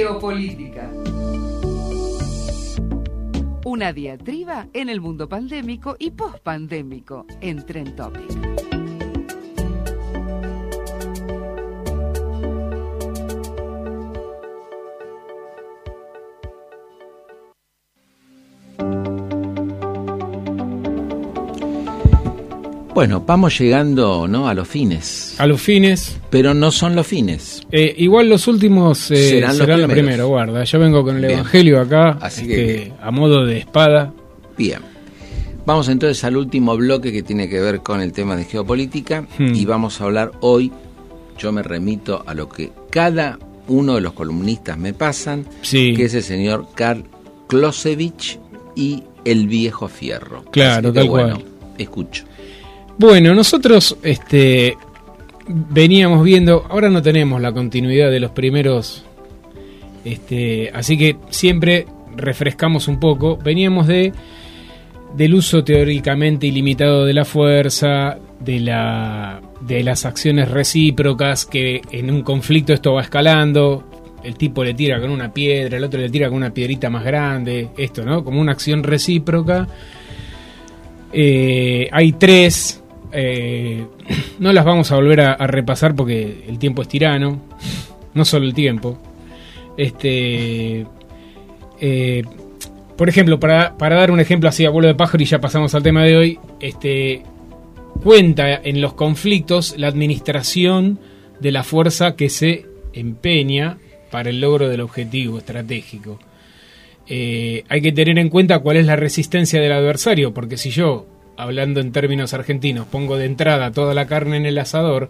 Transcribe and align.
Geopolítica. 0.00 0.90
Una 3.66 3.92
diatriba 3.92 4.66
en 4.72 4.88
el 4.88 4.98
mundo 5.02 5.28
pandémico 5.28 5.96
y 5.98 6.12
pospandémico 6.12 7.26
en 7.42 7.66
Trend 7.66 7.96
Topic. 7.96 8.49
Bueno, 22.94 23.22
vamos 23.24 23.58
llegando 23.58 24.26
¿no? 24.26 24.48
a 24.48 24.54
los 24.54 24.66
fines. 24.66 25.36
A 25.38 25.46
los 25.46 25.60
fines. 25.60 26.18
Pero 26.28 26.54
no 26.54 26.72
son 26.72 26.96
los 26.96 27.06
fines. 27.06 27.62
Eh, 27.70 27.94
igual 27.98 28.28
los 28.28 28.48
últimos 28.48 29.10
eh, 29.10 29.16
serán, 29.16 29.58
los, 29.58 29.90
primeros. 29.90 30.28
guarda. 30.28 30.64
Yo 30.64 30.78
vengo 30.78 31.04
con 31.04 31.16
el 31.16 31.24
Evangelio 31.24 31.80
acá, 31.80 32.18
Así 32.20 32.46
que, 32.46 32.74
este, 32.74 32.92
a 33.00 33.10
modo 33.10 33.46
de 33.46 33.58
espada. 33.58 34.12
Bien. 34.58 34.80
Vamos 35.64 35.88
entonces 35.88 36.22
al 36.24 36.36
último 36.36 36.76
bloque 36.76 37.12
que 37.12 37.22
tiene 37.22 37.48
que 37.48 37.60
ver 37.60 37.80
con 37.80 38.00
el 38.00 38.12
tema 38.12 38.34
de 38.34 38.44
geopolítica 38.44 39.26
hmm. 39.38 39.54
y 39.54 39.64
vamos 39.64 40.00
a 40.00 40.04
hablar 40.04 40.32
hoy, 40.40 40.72
yo 41.38 41.52
me 41.52 41.62
remito 41.62 42.24
a 42.26 42.34
lo 42.34 42.48
que 42.48 42.72
cada 42.90 43.38
uno 43.68 43.94
de 43.94 44.00
los 44.00 44.14
columnistas 44.14 44.76
me 44.78 44.94
pasan, 44.94 45.46
que 45.62 46.04
es 46.04 46.14
el 46.14 46.22
señor 46.24 46.66
Karl 46.74 47.04
Klosevich 47.46 48.40
y 48.74 49.04
el 49.24 49.46
viejo 49.46 49.86
fierro. 49.86 50.44
Claro, 50.50 50.92
tal 50.92 51.08
bueno, 51.08 51.34
cual. 51.36 51.46
Escucho. 51.78 52.24
Bueno, 53.00 53.34
nosotros 53.34 53.96
este, 54.02 54.76
veníamos 55.48 56.22
viendo, 56.22 56.66
ahora 56.68 56.90
no 56.90 57.00
tenemos 57.00 57.40
la 57.40 57.50
continuidad 57.50 58.10
de 58.10 58.20
los 58.20 58.30
primeros, 58.32 59.06
este, 60.04 60.70
así 60.74 60.98
que 60.98 61.16
siempre 61.30 61.86
refrescamos 62.14 62.88
un 62.88 63.00
poco. 63.00 63.38
Veníamos 63.38 63.86
de 63.86 64.12
del 65.16 65.32
uso 65.32 65.64
teóricamente 65.64 66.46
ilimitado 66.46 67.06
de 67.06 67.14
la 67.14 67.24
fuerza, 67.24 68.18
de 68.38 68.60
la 68.60 69.40
de 69.62 69.82
las 69.82 70.04
acciones 70.04 70.50
recíprocas 70.50 71.46
que 71.46 71.80
en 71.92 72.10
un 72.10 72.20
conflicto 72.20 72.74
esto 72.74 72.92
va 72.92 73.00
escalando. 73.00 73.82
El 74.22 74.36
tipo 74.36 74.62
le 74.62 74.74
tira 74.74 75.00
con 75.00 75.08
una 75.08 75.32
piedra, 75.32 75.78
el 75.78 75.84
otro 75.84 75.98
le 75.98 76.10
tira 76.10 76.28
con 76.28 76.36
una 76.36 76.52
piedrita 76.52 76.90
más 76.90 77.02
grande, 77.02 77.70
esto, 77.78 78.04
¿no? 78.04 78.22
Como 78.22 78.42
una 78.42 78.52
acción 78.52 78.82
recíproca. 78.82 79.66
Eh, 81.14 81.88
hay 81.90 82.12
tres 82.12 82.79
eh, 83.12 83.86
no 84.38 84.52
las 84.52 84.64
vamos 84.64 84.90
a 84.92 84.96
volver 84.96 85.20
a, 85.20 85.46
repasar 85.46 85.94
porque 85.94 86.44
el 86.48 86.58
tiempo 86.58 86.82
es 86.82 86.88
tirano, 86.88 87.40
no 88.14 88.24
solo 88.24 88.46
el 88.46 88.54
tiempo. 88.54 88.98
Este, 89.76 90.86
eh, 91.80 92.22
por 92.96 93.08
ejemplo, 93.08 93.40
para, 93.40 93.74
dar 93.78 94.10
un 94.10 94.20
ejemplo 94.20 94.48
así 94.48 94.66
a 94.66 94.70
vuelo 94.70 94.88
de 94.88 94.94
pájaro 94.94 95.22
y 95.22 95.26
ya 95.26 95.40
pasamos 95.40 95.74
al 95.74 95.82
tema 95.82 96.04
de 96.04 96.16
hoy, 96.16 96.38
este, 96.60 97.22
cuenta 98.02 98.54
en 98.54 98.80
los 98.80 98.92
conflictos 98.92 99.74
la 99.78 99.88
administración 99.88 100.98
de 101.40 101.52
la 101.52 101.62
fuerza 101.62 102.14
que 102.14 102.28
se 102.28 102.66
empeña 102.92 103.78
para 104.10 104.30
el 104.30 104.40
logro 104.40 104.68
del 104.68 104.82
objetivo 104.82 105.38
estratégico. 105.38 106.18
Eh, 107.06 107.64
hay 107.68 107.80
que 107.80 107.92
tener 107.92 108.18
en 108.18 108.28
cuenta 108.28 108.58
cuál 108.58 108.76
es 108.76 108.86
la 108.86 108.96
resistencia 108.96 109.60
del 109.60 109.72
adversario, 109.72 110.34
porque 110.34 110.56
si 110.56 110.70
yo 110.70 111.06
hablando 111.42 111.80
en 111.80 111.92
términos 111.92 112.34
argentinos, 112.34 112.86
pongo 112.86 113.16
de 113.16 113.26
entrada 113.26 113.72
toda 113.72 113.94
la 113.94 114.06
carne 114.06 114.36
en 114.36 114.46
el 114.46 114.58
asador 114.58 115.08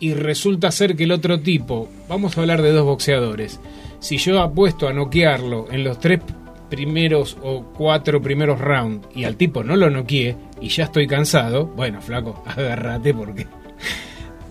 y 0.00 0.14
resulta 0.14 0.70
ser 0.70 0.96
que 0.96 1.04
el 1.04 1.12
otro 1.12 1.40
tipo, 1.40 1.88
vamos 2.08 2.36
a 2.36 2.40
hablar 2.40 2.62
de 2.62 2.72
dos 2.72 2.84
boxeadores, 2.84 3.60
si 4.00 4.18
yo 4.18 4.40
apuesto 4.40 4.88
a 4.88 4.92
noquearlo 4.92 5.66
en 5.70 5.84
los 5.84 5.98
tres 5.98 6.20
primeros 6.68 7.36
o 7.42 7.62
cuatro 7.76 8.20
primeros 8.20 8.60
rounds 8.60 9.06
y 9.14 9.24
al 9.24 9.36
tipo 9.36 9.62
no 9.62 9.76
lo 9.76 9.90
noqueé 9.90 10.36
y 10.60 10.68
ya 10.68 10.84
estoy 10.84 11.06
cansado, 11.06 11.66
bueno, 11.66 12.00
flaco, 12.00 12.42
agárrate 12.46 13.14
porque 13.14 13.46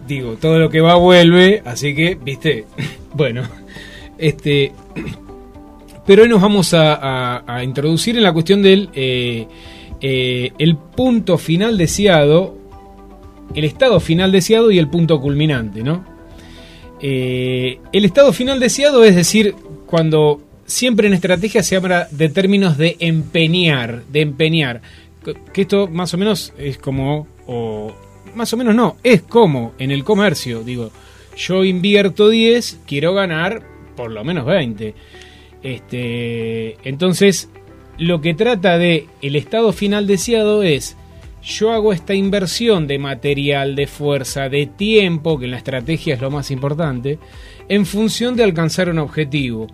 digo, 0.07 0.35
todo 0.35 0.59
lo 0.59 0.69
que 0.69 0.81
va 0.81 0.95
vuelve, 0.95 1.61
así 1.65 1.95
que, 1.95 2.15
viste, 2.15 2.65
bueno, 3.13 3.43
este, 4.17 4.71
pero 6.05 6.23
hoy 6.23 6.29
nos 6.29 6.41
vamos 6.41 6.73
a, 6.73 7.61
introducir 7.63 8.17
en 8.17 8.23
la 8.23 8.33
cuestión 8.33 8.61
del... 8.61 8.89
Eh, 8.93 9.47
eh, 10.05 10.51
el 10.59 10.75
punto 10.75 11.37
final 11.37 11.77
deseado, 11.77 12.57
el 13.55 13.63
estado 13.63 14.01
final 14.01 14.33
deseado 14.33 14.69
y 14.69 14.77
el 14.77 14.89
punto 14.89 15.21
culminante, 15.21 15.81
¿no? 15.81 16.05
Eh, 16.99 17.79
el 17.93 18.03
estado 18.03 18.33
final 18.33 18.59
deseado 18.59 19.05
es 19.05 19.15
decir, 19.15 19.55
cuando 19.85 20.41
siempre 20.65 21.07
en 21.07 21.13
estrategia 21.13 21.63
se 21.63 21.77
habla 21.77 22.09
de 22.11 22.27
términos 22.27 22.77
de 22.77 22.97
empeñar, 22.99 24.03
de 24.11 24.19
empeñar, 24.19 24.81
que 25.53 25.61
esto 25.61 25.87
más 25.87 26.13
o 26.13 26.17
menos 26.17 26.51
es 26.57 26.77
como, 26.77 27.25
o 27.47 27.95
más 28.35 28.51
o 28.51 28.57
menos 28.57 28.75
no, 28.75 28.97
es 29.03 29.21
como 29.21 29.71
en 29.79 29.91
el 29.91 30.03
comercio, 30.03 30.63
digo, 30.63 30.91
yo 31.37 31.63
invierto 31.63 32.27
10, 32.27 32.81
quiero 32.85 33.13
ganar 33.13 33.63
por 33.95 34.11
lo 34.11 34.21
menos 34.25 34.45
20. 34.45 34.93
Este, 35.61 36.77
entonces, 36.83 37.49
lo 37.97 38.21
que 38.21 38.33
trata 38.33 38.77
de 38.77 39.07
el 39.21 39.35
estado 39.35 39.71
final 39.73 40.07
deseado 40.07 40.63
es 40.63 40.97
yo 41.43 41.71
hago 41.71 41.91
esta 41.91 42.13
inversión 42.13 42.87
de 42.87 42.97
material, 42.99 43.75
de 43.75 43.85
fuerza, 43.85 44.47
de 44.47 44.65
tiempo, 44.65 45.37
que 45.37 45.45
en 45.45 45.51
la 45.51 45.57
estrategia 45.57 46.15
es 46.15 46.21
lo 46.21 46.31
más 46.31 46.51
importante, 46.51 47.19
en 47.67 47.85
función 47.85 48.35
de 48.35 48.43
alcanzar 48.43 48.89
un 48.89 48.99
objetivo. 48.99 49.67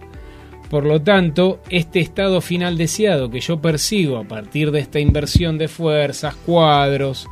Por 0.69 0.85
lo 0.85 1.01
tanto, 1.01 1.61
este 1.69 1.99
estado 1.99 2.41
final 2.41 2.77
deseado 2.77 3.29
que 3.29 3.39
yo 3.39 3.61
persigo 3.61 4.17
a 4.17 4.23
partir 4.23 4.71
de 4.71 4.79
esta 4.79 4.99
inversión 4.99 5.57
de 5.57 5.67
fuerzas, 5.67 6.35
cuadros, 6.35 7.27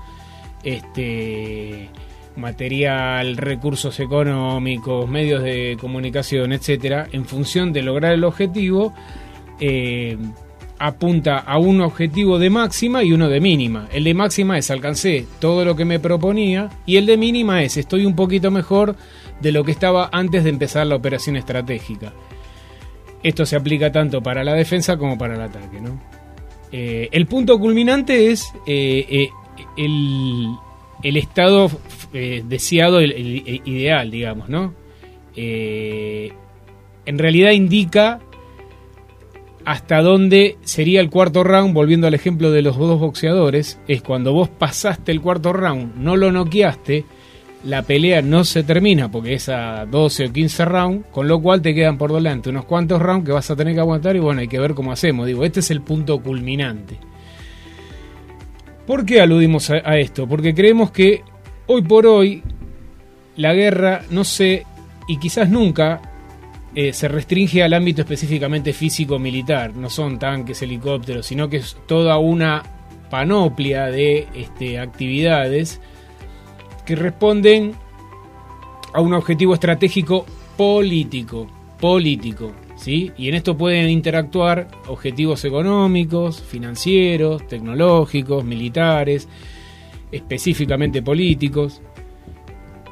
este 0.64 1.90
material, 2.36 3.38
recursos 3.38 4.00
económicos, 4.00 5.09
medios 5.09 5.42
de 5.44 5.78
comunicación, 5.80 6.52
etcétera, 6.54 7.08
en 7.12 7.25
función 7.25 7.74
de 7.74 7.81
lograr 7.81 8.14
el 8.14 8.24
objetivo, 8.24 8.94
eh, 9.59 10.18
apunta 10.79 11.38
a 11.39 11.57
un 11.57 11.81
objetivo 11.81 12.39
de 12.39 12.49
máxima 12.49 13.03
y 13.03 13.11
uno 13.11 13.29
de 13.29 13.39
mínima. 13.39 13.88
El 13.91 14.03
de 14.03 14.13
máxima 14.13 14.57
es 14.57 14.69
alcancé 14.69 15.25
todo 15.39 15.65
lo 15.65 15.75
que 15.75 15.85
me 15.85 15.99
proponía 15.99 16.69
y 16.85 16.97
el 16.97 17.05
de 17.05 17.17
mínima 17.17 17.63
es 17.63 17.77
estoy 17.77 18.05
un 18.05 18.15
poquito 18.15 18.51
mejor 18.51 18.95
de 19.41 19.51
lo 19.51 19.63
que 19.63 19.71
estaba 19.71 20.09
antes 20.11 20.43
de 20.43 20.49
empezar 20.49 20.88
la 20.88 20.95
operación 20.95 21.35
estratégica. 21.35 22.13
Esto 23.23 23.45
se 23.45 23.55
aplica 23.55 23.91
tanto 23.91 24.21
para 24.21 24.43
la 24.43 24.53
defensa 24.53 24.97
como 24.97 25.17
para 25.17 25.35
el 25.35 25.41
ataque. 25.41 25.81
¿no? 25.81 25.99
Eh, 26.71 27.09
el 27.11 27.25
punto 27.25 27.59
culminante 27.59 28.31
es 28.31 28.53
eh, 28.65 29.05
eh, 29.09 29.29
el, 29.77 31.18
estado 31.18 31.71
deseado, 32.12 33.00
el, 33.00 33.12
el, 33.12 33.62
ideal, 33.65 34.12
digamos. 34.12 34.50
¿no? 34.50 34.73
en 35.35 37.19
realidad 37.19 37.51
indica 37.51 38.19
hasta 39.68 40.02
dónde 40.02 40.58
sería 40.62 41.02
el 41.02 41.10
cuarto 41.10 41.44
round, 41.44 41.74
volviendo 41.74 42.08
al 42.08 42.14
ejemplo 42.14 42.52
de 42.52 42.62
los 42.62 42.78
dos 42.78 42.98
boxeadores, 43.02 43.78
es 43.90 44.02
cuando 44.02 44.31
vos 44.31 44.48
pasaste 44.48 45.12
el 45.12 45.19
cuarto 45.19 45.52
round, 45.52 45.98
no 45.98 46.16
lo 46.16 46.31
noqueaste, 46.31 47.04
la 47.66 47.81
pelea 47.81 48.22
no 48.22 48.46
se 48.46 48.64
termina 48.64 49.12
porque 49.12 49.34
es 49.34 49.50
a 49.50 49.86
12 49.86 50.28
o 50.28 50.31
15 50.31 50.64
rounds, 50.64 51.08
con 51.12 51.28
lo 51.28 51.42
cual 51.42 51.62
te 51.62 51.75
quedan 51.75 51.98
por 51.98 52.14
delante 52.14 52.50
unos 52.50 52.64
cuantos 52.64 53.02
rounds 53.02 53.25
que 53.25 53.34
vas 53.34 53.52
a 53.52 53.58
tener 53.58 53.74
que 53.74 53.81
aguantar 53.81 54.16
y 54.16 54.19
bueno, 54.19 54.40
hay 54.40 54.48
que 54.48 54.58
ver 54.58 54.74
cómo 54.74 54.94
hacemos. 54.94 55.28
Digo, 55.28 55.44
este 55.44 55.60
es 55.60 55.69
el 55.69 55.81
punto 55.81 56.24
culminante. 56.24 56.98
¿Por 58.86 59.06
qué 59.06 59.19
aludimos 59.19 59.69
a, 59.69 59.81
a 59.84 59.98
esto? 59.98 60.30
Porque 60.30 60.56
creemos 60.56 60.92
que 60.92 61.24
hoy 61.66 61.81
por 61.81 62.08
hoy 62.08 62.42
la 63.36 63.54
guerra 63.54 64.04
no 64.12 64.24
sé 64.24 64.66
y 65.10 65.18
quizás 65.19 65.50
nunca 65.50 66.00
eh, 66.79 66.94
se 66.94 67.07
restringe 67.07 67.63
al 67.63 67.74
ámbito 67.74 68.03
específicamente 68.03 68.71
físico-militar. 68.71 69.75
No 69.75 69.89
son 69.89 70.19
tanques, 70.19 70.62
helicópteros, 70.62 71.25
sino 71.25 71.50
que 71.50 71.57
es 71.57 71.75
toda 71.88 72.19
una 72.19 72.62
panoplia 73.09 73.88
de 73.88 74.27
este, 74.35 74.77
actividades 74.77 75.81
que 76.85 76.95
responden 76.95 77.74
a 78.94 79.01
un 79.01 79.15
objetivo 79.15 79.56
estratégico 79.56 80.27
político, 80.56 81.47
político, 81.79 82.51
¿sí? 82.75 83.12
Y 83.18 83.27
en 83.30 83.33
esto 83.33 83.57
pueden 83.57 83.89
interactuar 83.89 84.68
objetivos 84.88 85.44
económicos, 85.45 86.44
financieros, 86.44 87.47
tecnológicos, 87.47 88.45
militares, 88.45 89.27
específicamente 90.12 91.01
políticos. 91.01 91.81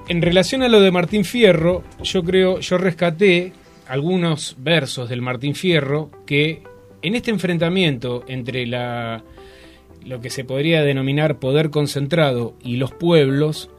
En 0.07 0.23
relación 0.23 0.63
a 0.63 0.69
lo 0.69 0.81
de 0.81 0.89
Martín 0.89 1.23
Fierro, 1.23 1.83
yo 2.01 2.23
creo, 2.23 2.61
yo 2.61 2.79
rescaté 2.79 3.53
algunos 3.87 4.55
versos 4.59 5.09
del 5.09 5.21
Martín 5.21 5.55
Fierro 5.55 6.11
que 6.25 6.63
en 7.01 7.15
este 7.15 7.31
enfrentamiento 7.31 8.23
entre 8.27 8.65
la 8.65 9.23
lo 10.05 10.21
que 10.21 10.29
se 10.29 10.43
podría 10.43 10.83
denominar 10.83 11.39
poder 11.39 11.71
concentrado 11.71 12.53
y 12.63 12.77
los 12.77 12.91
pueblos, 12.91 13.69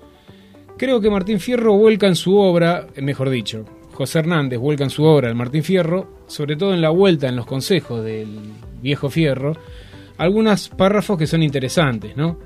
creo 0.77 1.01
que 1.01 1.09
Martín 1.09 1.39
Fierro 1.41 1.75
vuelca 1.75 2.09
en 2.09 2.17
su 2.17 2.37
obra, 2.37 2.89
mejor 2.97 3.31
dicho, 3.31 3.65
José 3.93 4.19
Hernández 4.19 4.59
vuelca 4.59 4.85
en 4.85 4.91
su 4.91 5.05
obra 5.05 5.29
el 5.29 5.37
Martín 5.37 5.63
Fierro, 5.63 6.09
sobre 6.27 6.57
todo 6.57 6.75
en 6.75 6.83
la 6.83 6.91
vuelta 6.91 7.29
en 7.29 7.37
los 7.37 7.47
consejos 7.47 8.05
del 8.05 8.41
viejo 8.83 9.09
Fierro, 9.09 9.55
algunos 10.19 10.69
párrafos 10.69 11.17
que 11.17 11.27
son 11.27 11.43
interesantes, 11.43 12.17
¿no? 12.17 12.39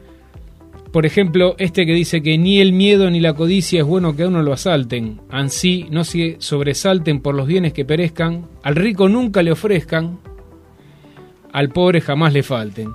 Por 0.93 1.07
ejemplo, 1.07 1.55
este 1.59 1.87
que 1.87 1.95
dice 1.95 2.21
que 2.21 2.37
ni 2.37 2.61
el 2.61 2.73
miedo 2.73 3.11
ni 3.11 3.21
la 3.21 3.35
codicia 3.35 3.81
es 3.81 3.87
bueno 3.87 4.17
que 4.17 4.25
a 4.25 4.29
uno 4.29 4.43
lo 4.43 4.53
asalten, 4.53 5.21
ansí 5.31 5.87
no 5.91 6.03
se 6.03 6.37
sobresalten 6.41 7.21
por 7.21 7.37
los 7.37 7.47
bienes 7.47 7.73
que 7.73 7.85
perezcan, 7.85 8.49
al 8.65 8.75
rico 8.75 9.09
nunca 9.09 9.43
le 9.43 9.53
ofrezcan, 9.53 10.19
al 11.53 11.69
pobre 11.69 12.01
jamás 12.01 12.33
le 12.33 12.43
falten. 12.43 12.91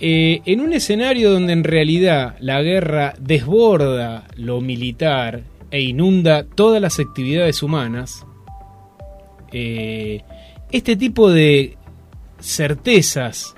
Eh, 0.00 0.42
en 0.44 0.60
un 0.60 0.72
escenario 0.74 1.30
donde 1.30 1.54
en 1.54 1.64
realidad 1.64 2.36
la 2.40 2.62
guerra 2.62 3.14
desborda 3.18 4.26
lo 4.36 4.60
militar 4.60 5.44
e 5.70 5.80
inunda 5.80 6.44
todas 6.44 6.80
las 6.80 6.98
actividades 6.98 7.62
humanas, 7.62 8.26
eh, 9.52 10.22
este 10.70 10.96
tipo 10.96 11.30
de 11.30 11.76
certezas 12.38 13.54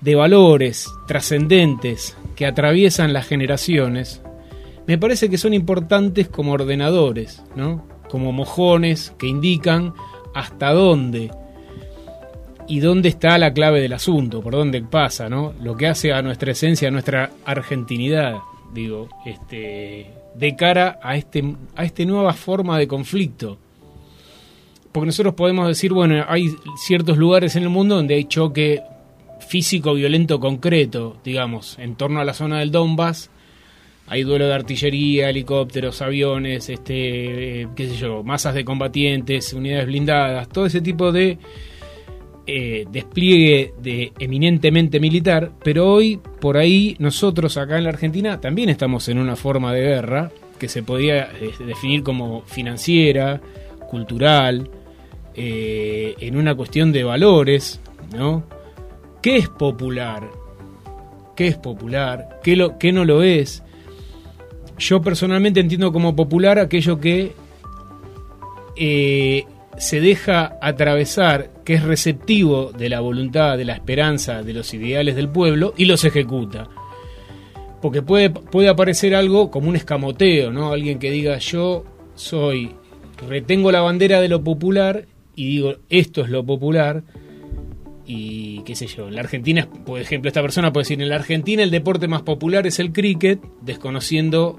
de 0.00 0.14
valores 0.14 0.88
trascendentes 1.06 2.16
que 2.36 2.46
atraviesan 2.46 3.12
las 3.12 3.26
generaciones, 3.26 4.22
me 4.86 4.98
parece 4.98 5.28
que 5.28 5.38
son 5.38 5.54
importantes 5.54 6.28
como 6.28 6.52
ordenadores, 6.52 7.42
¿no? 7.54 7.86
como 8.08 8.32
mojones 8.32 9.14
que 9.18 9.28
indican 9.28 9.94
hasta 10.34 10.72
dónde 10.72 11.30
y 12.66 12.80
dónde 12.80 13.08
está 13.08 13.38
la 13.38 13.52
clave 13.52 13.80
del 13.80 13.92
asunto, 13.92 14.40
por 14.40 14.52
dónde 14.52 14.80
pasa, 14.82 15.28
¿no? 15.28 15.54
Lo 15.60 15.76
que 15.76 15.88
hace 15.88 16.12
a 16.12 16.22
nuestra 16.22 16.52
esencia, 16.52 16.86
a 16.86 16.92
nuestra 16.92 17.30
argentinidad, 17.44 18.36
digo, 18.72 19.08
este, 19.26 20.08
de 20.34 20.56
cara 20.56 21.00
a 21.02 21.16
este, 21.16 21.56
a 21.74 21.84
esta 21.84 22.04
nueva 22.04 22.32
forma 22.32 22.78
de 22.78 22.86
conflicto. 22.86 23.58
Porque 24.92 25.06
nosotros 25.06 25.34
podemos 25.34 25.66
decir, 25.66 25.92
bueno, 25.92 26.24
hay 26.28 26.48
ciertos 26.76 27.18
lugares 27.18 27.56
en 27.56 27.64
el 27.64 27.68
mundo 27.70 27.96
donde 27.96 28.14
hay 28.14 28.24
choque 28.24 28.82
físico 29.40 29.94
violento 29.94 30.38
concreto, 30.40 31.16
digamos, 31.24 31.78
en 31.78 31.96
torno 31.96 32.20
a 32.20 32.24
la 32.24 32.34
zona 32.34 32.60
del 32.60 32.70
Donbass. 32.70 33.30
Hay 34.06 34.22
duelo 34.24 34.46
de 34.46 34.54
artillería, 34.54 35.30
helicópteros, 35.30 36.02
aviones, 36.02 36.68
este, 36.68 37.68
qué 37.76 37.88
sé 37.88 37.96
yo, 37.96 38.24
masas 38.24 38.54
de 38.54 38.64
combatientes, 38.64 39.52
unidades 39.52 39.86
blindadas, 39.86 40.48
todo 40.48 40.66
ese 40.66 40.80
tipo 40.80 41.12
de 41.12 41.38
eh, 42.46 42.86
despliegue 42.90 43.74
de 43.80 44.12
eminentemente 44.18 44.98
militar, 44.98 45.52
pero 45.62 45.92
hoy 45.92 46.18
por 46.40 46.56
ahí 46.56 46.96
nosotros 46.98 47.56
acá 47.56 47.78
en 47.78 47.84
la 47.84 47.90
Argentina 47.90 48.40
también 48.40 48.68
estamos 48.68 49.08
en 49.08 49.18
una 49.18 49.36
forma 49.36 49.72
de 49.72 49.82
guerra 49.82 50.32
que 50.58 50.68
se 50.68 50.82
podía 50.82 51.30
eh, 51.40 51.52
definir 51.64 52.02
como 52.02 52.42
financiera, 52.42 53.40
cultural, 53.88 54.68
eh, 55.34 56.16
en 56.18 56.36
una 56.36 56.54
cuestión 56.56 56.90
de 56.90 57.04
valores, 57.04 57.80
¿no? 58.16 58.42
¿Qué 59.22 59.36
es 59.36 59.48
popular? 59.48 60.30
¿Qué 61.36 61.48
es 61.48 61.56
popular? 61.56 62.40
¿Qué, 62.42 62.92
no 62.92 63.04
lo 63.04 63.22
es? 63.22 63.62
Yo 64.78 65.02
personalmente 65.02 65.60
entiendo 65.60 65.92
como 65.92 66.16
popular 66.16 66.58
aquello 66.58 66.98
que 67.00 67.34
se 69.76 70.00
deja 70.00 70.58
atravesar, 70.62 71.50
que 71.64 71.74
es 71.74 71.82
receptivo 71.82 72.72
de 72.72 72.88
la 72.88 73.00
voluntad, 73.00 73.58
de 73.58 73.66
la 73.66 73.74
esperanza, 73.74 74.42
de 74.42 74.54
los 74.54 74.72
ideales 74.72 75.16
del 75.16 75.28
pueblo 75.28 75.74
y 75.76 75.84
los 75.84 76.04
ejecuta. 76.04 76.68
Porque 77.82 78.02
puede, 78.02 78.30
puede 78.30 78.68
aparecer 78.68 79.14
algo 79.14 79.50
como 79.50 79.68
un 79.68 79.76
escamoteo, 79.76 80.50
¿no? 80.50 80.72
Alguien 80.72 80.98
que 80.98 81.10
diga 81.10 81.38
yo 81.38 81.84
soy, 82.14 82.72
retengo 83.28 83.70
la 83.70 83.80
bandera 83.80 84.20
de 84.20 84.28
lo 84.28 84.42
popular 84.42 85.06
y 85.34 85.46
digo 85.46 85.74
esto 85.88 86.22
es 86.22 86.30
lo 86.30 86.44
popular 86.44 87.02
y 88.12 88.62
qué 88.64 88.74
sé 88.74 88.88
yo, 88.88 89.06
en 89.06 89.14
la 89.14 89.20
Argentina, 89.20 89.68
por 89.86 90.00
ejemplo, 90.00 90.26
esta 90.26 90.42
persona 90.42 90.72
puede 90.72 90.82
decir, 90.82 91.00
en 91.00 91.08
la 91.08 91.14
Argentina 91.14 91.62
el 91.62 91.70
deporte 91.70 92.08
más 92.08 92.22
popular 92.22 92.66
es 92.66 92.80
el 92.80 92.92
cricket, 92.92 93.40
desconociendo 93.62 94.58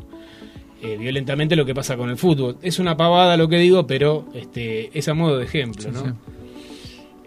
eh, 0.81 0.95
violentamente 0.98 1.57
lo 1.57 1.65
que 1.65 1.75
pasa 1.75 1.98
con 1.98 2.09
el 2.09 2.15
fútbol. 2.15 2.57
Es 2.62 2.80
una 2.80 2.95
pavada 2.95 3.36
lo 3.36 3.50
que 3.50 3.57
digo, 3.57 3.86
pero 3.86 4.25
este, 4.33 4.98
es 4.98 5.09
a 5.09 5.13
modo 5.13 5.38
de 5.38 5.44
ejemplo. 5.44 5.92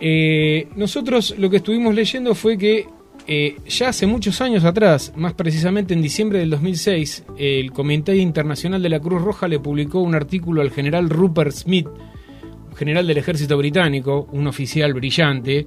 Eh, 0.01 0.69
nosotros 0.77 1.35
lo 1.37 1.51
que 1.51 1.59
estuvimos 1.59 1.95
leyendo 1.95 2.35
fue 2.35 2.57
que 2.57 2.87
eh, 3.27 3.57
ya 3.69 3.91
hace 3.91 4.07
muchos 4.07 4.41
años 4.41 4.65
atrás, 4.65 5.13
más 5.17 5.35
precisamente 5.35 5.93
en 5.93 6.01
diciembre 6.01 6.39
del 6.39 6.49
2006, 6.49 7.25
el 7.37 7.71
Comité 7.71 8.17
Internacional 8.17 8.83
de 8.83 8.89
la 8.89 8.99
Cruz 8.99 9.21
Roja 9.21 9.47
le 9.47 9.59
publicó 9.59 10.01
un 10.01 10.15
artículo 10.15 10.63
al 10.63 10.71
general 10.71 11.11
Rupert 11.11 11.53
Smith, 11.53 11.89
general 12.75 13.07
del 13.07 13.19
ejército 13.19 13.59
británico, 13.59 14.27
un 14.33 14.47
oficial 14.47 14.95
brillante, 14.95 15.67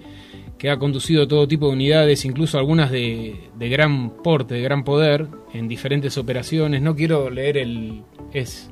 que 0.57 0.69
ha 0.69 0.77
conducido 0.77 1.27
todo 1.27 1.48
tipo 1.48 1.68
de 1.68 1.74
unidades, 1.74 2.25
incluso 2.25 2.57
algunas 2.57 2.92
de, 2.92 3.36
gran 3.59 4.09
porte, 4.24 4.56
de 4.56 4.62
gran 4.62 4.83
poder, 4.83 5.27
en 5.54 5.68
diferentes 5.68 6.18
operaciones. 6.18 6.81
No 6.81 6.95
quiero 6.95 7.30
leer 7.30 7.57
el... 7.57 8.01
es... 8.33 8.69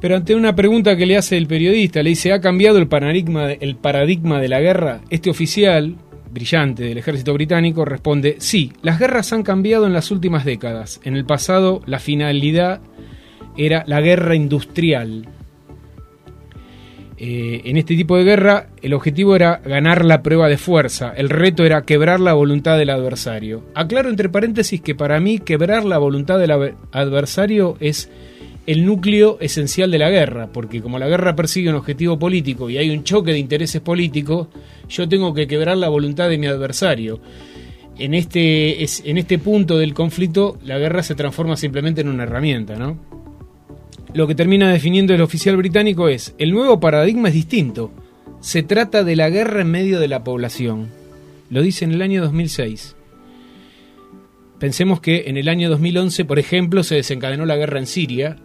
Pero 0.00 0.16
ante 0.16 0.34
una 0.34 0.54
pregunta 0.54 0.96
que 0.96 1.06
le 1.06 1.16
hace 1.16 1.38
el 1.38 1.46
periodista, 1.46 2.02
le 2.02 2.10
dice, 2.10 2.32
¿ha 2.32 2.40
cambiado 2.40 2.78
el 2.78 2.86
paradigma, 2.86 3.52
el 3.52 3.76
paradigma 3.76 4.40
de 4.40 4.48
la 4.48 4.60
guerra? 4.60 5.00
Este 5.08 5.30
oficial, 5.30 5.96
brillante 6.30 6.82
del 6.84 6.98
ejército 6.98 7.32
británico, 7.32 7.84
responde, 7.84 8.36
sí, 8.38 8.72
las 8.82 8.98
guerras 8.98 9.32
han 9.32 9.42
cambiado 9.42 9.86
en 9.86 9.94
las 9.94 10.10
últimas 10.10 10.44
décadas. 10.44 11.00
En 11.02 11.16
el 11.16 11.24
pasado 11.24 11.80
la 11.86 11.98
finalidad 11.98 12.82
era 13.56 13.84
la 13.86 14.02
guerra 14.02 14.34
industrial, 14.34 15.28
eh, 17.18 17.62
en 17.64 17.78
este 17.78 17.96
tipo 17.96 18.16
de 18.16 18.24
guerra 18.24 18.68
el 18.82 18.92
objetivo 18.92 19.34
era 19.34 19.62
ganar 19.64 20.04
la 20.04 20.22
prueba 20.22 20.48
de 20.48 20.58
fuerza, 20.58 21.14
el 21.16 21.30
reto 21.30 21.64
era 21.64 21.82
quebrar 21.82 22.20
la 22.20 22.34
voluntad 22.34 22.76
del 22.76 22.90
adversario. 22.90 23.64
Aclaro 23.74 24.10
entre 24.10 24.28
paréntesis 24.28 24.80
que 24.82 24.94
para 24.94 25.18
mí 25.18 25.38
quebrar 25.38 25.84
la 25.84 25.98
voluntad 25.98 26.38
del 26.38 26.74
adversario 26.92 27.76
es 27.80 28.10
el 28.66 28.84
núcleo 28.84 29.38
esencial 29.40 29.90
de 29.90 29.98
la 29.98 30.10
guerra, 30.10 30.48
porque 30.52 30.82
como 30.82 30.98
la 30.98 31.08
guerra 31.08 31.36
persigue 31.36 31.70
un 31.70 31.76
objetivo 31.76 32.18
político 32.18 32.68
y 32.68 32.76
hay 32.76 32.90
un 32.90 33.04
choque 33.04 33.32
de 33.32 33.38
intereses 33.38 33.80
políticos, 33.80 34.48
yo 34.88 35.08
tengo 35.08 35.32
que 35.32 35.46
quebrar 35.46 35.76
la 35.78 35.88
voluntad 35.88 36.28
de 36.28 36.36
mi 36.36 36.46
adversario. 36.48 37.20
En 37.98 38.12
este, 38.12 38.82
en 38.82 39.16
este 39.16 39.38
punto 39.38 39.78
del 39.78 39.94
conflicto, 39.94 40.58
la 40.64 40.78
guerra 40.78 41.02
se 41.02 41.14
transforma 41.14 41.56
simplemente 41.56 42.02
en 42.02 42.08
una 42.08 42.24
herramienta, 42.24 42.76
¿no? 42.76 43.15
Lo 44.14 44.26
que 44.26 44.34
termina 44.34 44.72
definiendo 44.72 45.14
el 45.14 45.20
oficial 45.20 45.56
británico 45.56 46.08
es, 46.08 46.34
el 46.38 46.52
nuevo 46.52 46.80
paradigma 46.80 47.28
es 47.28 47.34
distinto. 47.34 47.92
Se 48.40 48.62
trata 48.62 49.04
de 49.04 49.16
la 49.16 49.30
guerra 49.30 49.62
en 49.62 49.70
medio 49.70 50.00
de 50.00 50.08
la 50.08 50.24
población. 50.24 50.88
Lo 51.50 51.62
dice 51.62 51.84
en 51.84 51.92
el 51.92 52.02
año 52.02 52.22
2006. 52.22 52.96
Pensemos 54.58 55.00
que 55.00 55.24
en 55.26 55.36
el 55.36 55.48
año 55.48 55.68
2011, 55.68 56.24
por 56.24 56.38
ejemplo, 56.38 56.82
se 56.82 56.94
desencadenó 56.94 57.44
la 57.44 57.56
guerra 57.56 57.78
en 57.78 57.86
Siria, 57.86 58.36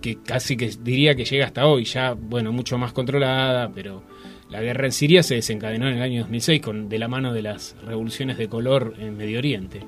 que 0.00 0.18
casi 0.20 0.56
que 0.56 0.70
diría 0.82 1.14
que 1.14 1.24
llega 1.24 1.46
hasta 1.46 1.66
hoy, 1.66 1.84
ya, 1.84 2.12
bueno, 2.12 2.52
mucho 2.52 2.76
más 2.76 2.92
controlada, 2.92 3.70
pero 3.72 4.02
la 4.50 4.60
guerra 4.60 4.86
en 4.86 4.92
Siria 4.92 5.22
se 5.22 5.36
desencadenó 5.36 5.88
en 5.88 5.94
el 5.96 6.02
año 6.02 6.20
2006 6.22 6.60
con, 6.60 6.88
de 6.88 6.98
la 6.98 7.08
mano 7.08 7.32
de 7.32 7.42
las 7.42 7.76
revoluciones 7.86 8.36
de 8.36 8.48
color 8.48 8.94
en 8.98 9.16
Medio 9.16 9.38
Oriente. 9.38 9.80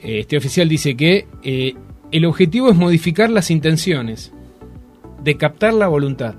Este 0.00 0.36
oficial 0.36 0.68
dice 0.68 0.96
que 0.96 1.26
eh, 1.42 1.74
el 2.10 2.24
objetivo 2.24 2.70
es 2.70 2.76
modificar 2.76 3.30
las 3.30 3.50
intenciones, 3.50 4.32
de 5.22 5.36
captar 5.36 5.74
la 5.74 5.88
voluntad. 5.88 6.34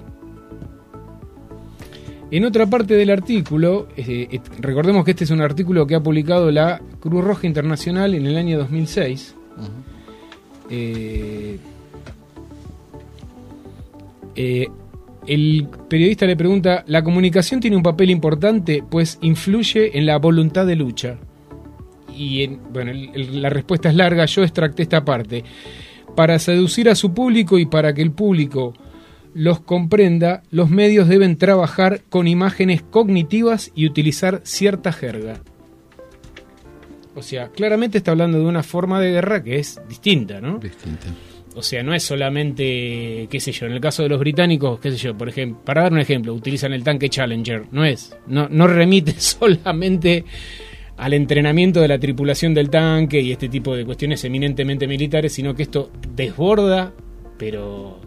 En 2.31 2.45
otra 2.45 2.67
parte 2.67 2.93
del 2.93 3.09
artículo, 3.09 3.87
eh, 3.97 4.27
eh, 4.31 4.39
recordemos 4.59 5.03
que 5.03 5.11
este 5.11 5.23
es 5.23 5.31
un 5.31 5.41
artículo 5.41 5.87
que 5.87 5.95
ha 5.95 5.99
publicado 5.99 6.51
la 6.51 6.79
Cruz 6.99 7.23
Roja 7.23 7.47
Internacional 7.47 8.13
en 8.13 8.25
el 8.25 8.37
año 8.37 8.57
2006. 8.59 9.35
Eh, 10.69 11.57
el 15.25 15.67
periodista 15.89 16.25
le 16.25 16.35
pregunta, 16.35 16.83
¿la 16.87 17.03
comunicación 17.03 17.59
tiene 17.59 17.75
un 17.75 17.83
papel 17.83 18.11
importante? 18.11 18.83
Pues 18.87 19.17
influye 19.21 19.97
en 19.97 20.05
la 20.05 20.17
voluntad 20.17 20.67
de 20.67 20.75
lucha. 20.75 21.17
Y 22.19 22.47
bueno, 22.47 22.91
la 23.15 23.49
respuesta 23.49 23.87
es 23.87 23.95
larga, 23.95 24.25
yo 24.25 24.43
extracté 24.43 24.83
esta 24.83 25.05
parte. 25.05 25.45
Para 26.17 26.37
seducir 26.37 26.89
a 26.89 26.95
su 26.95 27.13
público 27.13 27.57
y 27.57 27.65
para 27.65 27.93
que 27.93 28.01
el 28.01 28.11
público 28.11 28.73
los 29.33 29.61
comprenda, 29.61 30.43
los 30.51 30.69
medios 30.69 31.07
deben 31.07 31.37
trabajar 31.37 32.01
con 32.09 32.27
imágenes 32.27 32.81
cognitivas 32.81 33.71
y 33.73 33.85
utilizar 33.85 34.41
cierta 34.43 34.91
jerga. 34.91 35.41
O 37.15 37.21
sea, 37.21 37.47
claramente 37.49 37.99
está 37.99 38.11
hablando 38.11 38.37
de 38.37 38.45
una 38.45 38.63
forma 38.63 38.99
de 38.99 39.11
guerra 39.11 39.41
que 39.41 39.59
es 39.59 39.79
distinta, 39.87 40.41
¿no? 40.41 40.59
Distinta. 40.59 41.07
O 41.55 41.63
sea, 41.63 41.83
no 41.83 41.93
es 41.93 42.03
solamente, 42.03 43.27
qué 43.29 43.39
sé 43.39 43.53
yo, 43.53 43.65
en 43.65 43.71
el 43.73 43.81
caso 43.81 44.03
de 44.03 44.09
los 44.09 44.19
británicos, 44.19 44.79
qué 44.81 44.91
sé 44.91 44.97
yo, 44.97 45.17
por 45.17 45.29
ejemplo, 45.29 45.63
para 45.63 45.83
dar 45.83 45.93
un 45.93 45.99
ejemplo, 45.99 46.33
utilizan 46.33 46.73
el 46.73 46.83
tanque 46.83 47.09
Challenger, 47.09 47.67
no 47.71 47.85
es, 47.85 48.13
no, 48.27 48.49
no 48.49 48.67
remite 48.67 49.13
solamente 49.19 50.25
al 50.99 51.13
entrenamiento 51.13 51.79
de 51.79 51.87
la 51.87 51.97
tripulación 51.97 52.53
del 52.53 52.69
tanque 52.69 53.21
y 53.21 53.31
este 53.31 53.47
tipo 53.47 53.75
de 53.75 53.85
cuestiones 53.85 54.23
eminentemente 54.25 54.85
militares, 54.85 55.33
sino 55.33 55.55
que 55.55 55.63
esto 55.63 55.89
desborda, 56.13 56.93
pero 57.37 57.99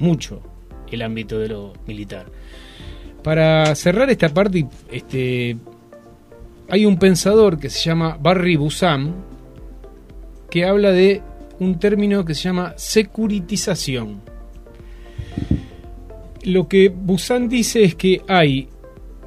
mucho, 0.00 0.42
el 0.90 1.02
ámbito 1.02 1.38
de 1.38 1.48
lo 1.48 1.72
militar. 1.86 2.26
Para 3.22 3.74
cerrar 3.76 4.10
esta 4.10 4.28
parte, 4.30 4.66
este, 4.90 5.56
hay 6.68 6.84
un 6.84 6.98
pensador 6.98 7.58
que 7.58 7.70
se 7.70 7.80
llama 7.80 8.18
Barry 8.20 8.56
Busam 8.56 9.14
que 10.50 10.64
habla 10.64 10.90
de 10.90 11.22
un 11.60 11.78
término 11.78 12.24
que 12.24 12.34
se 12.34 12.42
llama 12.44 12.74
securitización. 12.76 14.20
Lo 16.42 16.66
que 16.66 16.88
Busan 16.88 17.48
dice 17.48 17.84
es 17.84 17.94
que 17.94 18.22
hay 18.26 18.68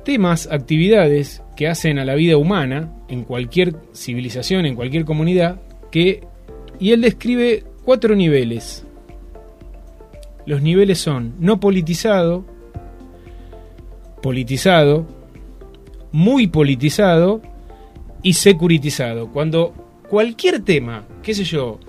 temas, 0.04 0.50
actividades 0.52 1.43
que 1.56 1.68
hacen 1.68 2.00
a 2.00 2.06
la 2.06 2.16
vida 2.16 2.38
humana 2.38 2.92
en 3.08 3.24
cualquier 3.24 3.76
civilización, 3.94 4.66
en 4.66 4.76
cualquier 4.76 5.06
comunidad, 5.06 5.62
que 5.92 6.22
y 6.80 6.92
él 6.92 7.02
describe 7.02 7.64
cuatro 7.84 8.16
niveles. 8.16 8.86
Los 10.46 10.62
niveles 10.62 11.00
son 11.00 11.36
no 11.40 11.60
politizado, 11.60 12.46
politizado, 14.22 15.06
muy 16.12 16.48
politizado 16.48 17.42
y 18.22 18.34
securitizado. 18.34 19.30
Cuando 19.32 19.74
cualquier 20.10 20.62
tema, 20.62 21.06
qué 21.22 21.34
sé 21.34 21.44
yo, 21.44 21.80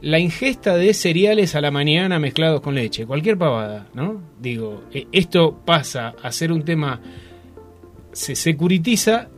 la 0.00 0.18
ingesta 0.18 0.76
de 0.76 0.94
cereales 0.94 1.54
a 1.54 1.60
la 1.60 1.70
mañana 1.70 2.18
mezclados 2.18 2.60
con 2.60 2.74
leche, 2.74 3.06
cualquier 3.06 3.36
pavada, 3.36 3.88
¿no? 3.94 4.20
Digo, 4.40 4.84
eh, 4.92 5.06
esto 5.12 5.60
pasa 5.64 6.14
a 6.22 6.30
ser 6.30 6.52
un 6.52 6.62
tema, 6.62 7.00
se 8.18 8.34
securitiza, 8.34 9.28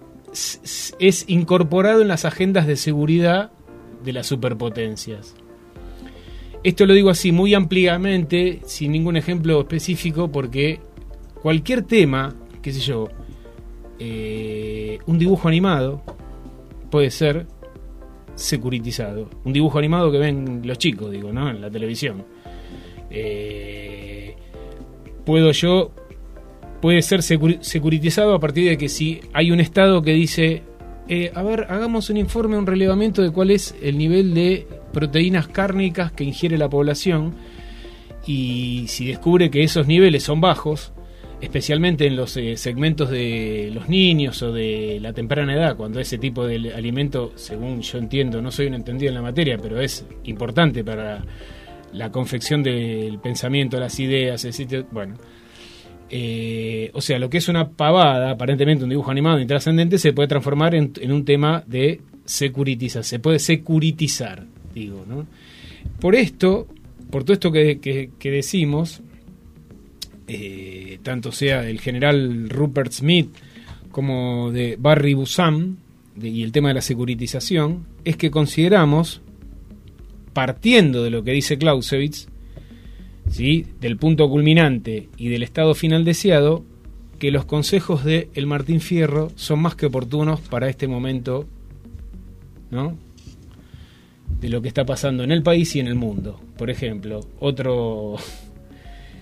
es 0.99 1.25
incorporado 1.29 2.01
en 2.01 2.09
las 2.09 2.25
agendas 2.25 2.67
de 2.67 2.77
seguridad 2.77 3.51
de 4.03 4.15
las 4.15 4.27
superpotencias. 4.27 5.35
Esto 6.65 6.87
lo 6.87 6.95
digo 6.95 7.11
así 7.11 7.31
muy 7.31 7.53
ampliamente, 7.53 8.63
sin 8.65 8.93
ningún 8.93 9.19
ejemplo 9.19 9.61
específico, 9.61 10.33
porque 10.33 10.81
cualquier 11.43 11.83
tema, 11.83 12.35
qué 12.63 12.73
sé 12.73 12.81
yo, 12.81 13.09
eh, 13.99 14.99
un 15.05 15.19
dibujo 15.19 15.47
animado 15.47 16.03
puede 16.91 17.11
ser 17.11 17.47
securitizado. 18.35 19.29
Un 19.45 19.53
dibujo 19.53 19.79
animado 19.79 20.11
que 20.11 20.19
ven 20.19 20.63
los 20.65 20.79
chicos, 20.79 21.11
digo, 21.11 21.35
¿no? 21.35 21.51
En 21.51 21.61
la 21.61 21.71
televisión. 21.71 22.25
Eh, 23.11 24.37
puedo 25.27 25.53
yo, 25.53 25.93
puede 26.81 27.03
ser 27.03 27.23
securitizado 27.23 28.35
a 28.35 28.41
partir 28.41 28.69
de 28.69 28.79
que 28.79 28.89
si 28.89 29.21
hay 29.33 29.51
un 29.51 29.61
Estado 29.61 30.03
que 30.03 30.13
dice, 30.13 30.63
eh, 31.09 31.31
a 31.35 31.43
ver, 31.43 31.67
hagamos 31.69 32.11
un 32.11 32.17
informe, 32.17 32.57
un 32.57 32.67
relevamiento 32.67 33.23
de 33.23 33.31
cuál 33.31 33.51
es 33.51 33.75
el 33.83 33.99
nivel 33.99 34.35
de 34.35 34.67
proteínas 34.93 35.49
cárnicas 35.49 36.13
que 36.13 36.25
ingiere 36.25 36.57
la 36.59 36.69
población 36.69 37.35
y 38.27 38.85
si 38.89 39.07
descubre 39.07 39.51
que 39.51 39.63
esos 39.63 39.87
niveles 39.87 40.23
son 40.23 40.41
bajos, 40.41 40.93
especialmente 41.41 42.07
en 42.07 42.17
los 42.17 42.37
eh, 42.37 42.57
segmentos 42.57 43.11
de 43.11 43.71
los 43.75 43.89
niños 43.89 44.43
o 44.43 44.53
de 44.53 44.99
la 45.01 45.13
temprana 45.13 45.55
edad, 45.55 45.77
cuando 45.77 46.01
ese 46.01 46.19
tipo 46.19 46.47
de 46.47 46.73
alimento, 46.75 47.33
según 47.35 47.81
yo 47.81 47.99
entiendo, 47.99 48.43
no 48.43 48.51
soy 48.51 48.67
un 48.67 48.75
entendido 48.75 49.09
en 49.09 49.15
la 49.15 49.23
materia, 49.23 49.59
pero 49.61 49.81
es 49.81 50.07
importante 50.25 50.85
para 50.85 51.25
la 51.93 52.11
confección 52.11 52.63
del 52.63 53.19
pensamiento, 53.19 53.81
las 53.81 53.99
ideas, 53.99 54.45
etc. 54.45 54.87
Bueno, 54.91 55.15
eh, 56.11 56.91
o 56.93 57.01
sea, 57.01 57.19
lo 57.19 57.31
que 57.31 57.39
es 57.39 57.49
una 57.49 57.71
pavada, 57.71 58.31
aparentemente 58.31 58.85
un 58.85 58.91
dibujo 58.91 59.11
animado 59.11 59.41
intrascendente, 59.41 59.99
se 59.99 60.13
puede 60.13 60.29
transformar 60.29 60.75
en, 60.75 60.93
un 61.11 61.25
tema 61.25 61.63
de 61.67 62.01
securitizar, 62.25 63.05
se 63.05 63.19
puede 63.19 63.39
securitizar, 63.39 64.47
digo, 64.75 65.05
¿no? 65.09 65.27
Por 66.01 66.15
esto, 66.15 66.67
por 67.11 67.25
todo 67.25 67.35
esto 67.35 67.53
que 67.53 68.11
decimos, 68.23 69.03
eh, 70.33 71.01
tanto 71.03 71.33
sea 71.33 71.61
del 71.63 71.81
general 71.81 72.49
Rupert 72.49 72.93
Smith 72.93 73.31
como 73.91 74.53
de 74.53 74.77
Barry 74.79 75.15
Busam, 75.15 75.77
y 76.23 76.45
el 76.45 76.53
tema 76.53 76.69
de 76.69 76.75
la 76.75 76.83
securitización, 76.83 77.85
es 78.05 78.17
que 78.17 78.31
consideramos, 78.31 79.23
partiendo 80.33 81.03
de 81.03 81.11
lo 81.11 81.25
que 81.25 81.33
dice 81.33 81.59
Clausewitz, 81.59 82.29
¿sí? 83.31 83.67
del 83.81 83.97
punto 83.97 84.29
culminante 84.29 85.09
y 85.17 85.29
del 85.29 85.43
estado 85.43 85.75
final 85.75 86.05
deseado, 86.05 86.65
que 87.19 87.31
los 87.31 87.45
consejos 87.45 88.05
de 88.05 88.29
el 88.35 88.47
Martín 88.47 88.81
Fierro 88.81 89.31
son 89.37 89.61
más 89.61 89.75
que 89.77 89.87
oportunos 89.87 90.41
para 90.41 90.69
este 90.69 90.89
momento, 90.89 91.47
¿no? 92.71 92.97
De 94.41 94.49
lo 94.49 94.63
que 94.63 94.69
está 94.69 94.85
pasando 94.85 95.23
en 95.23 95.33
el 95.33 95.43
país 95.43 95.77
y 95.77 95.81
en 95.81 95.87
el 95.87 95.97
mundo. 95.97 96.41
Por 96.57 96.71
ejemplo, 96.71 97.21
otro 97.39 98.17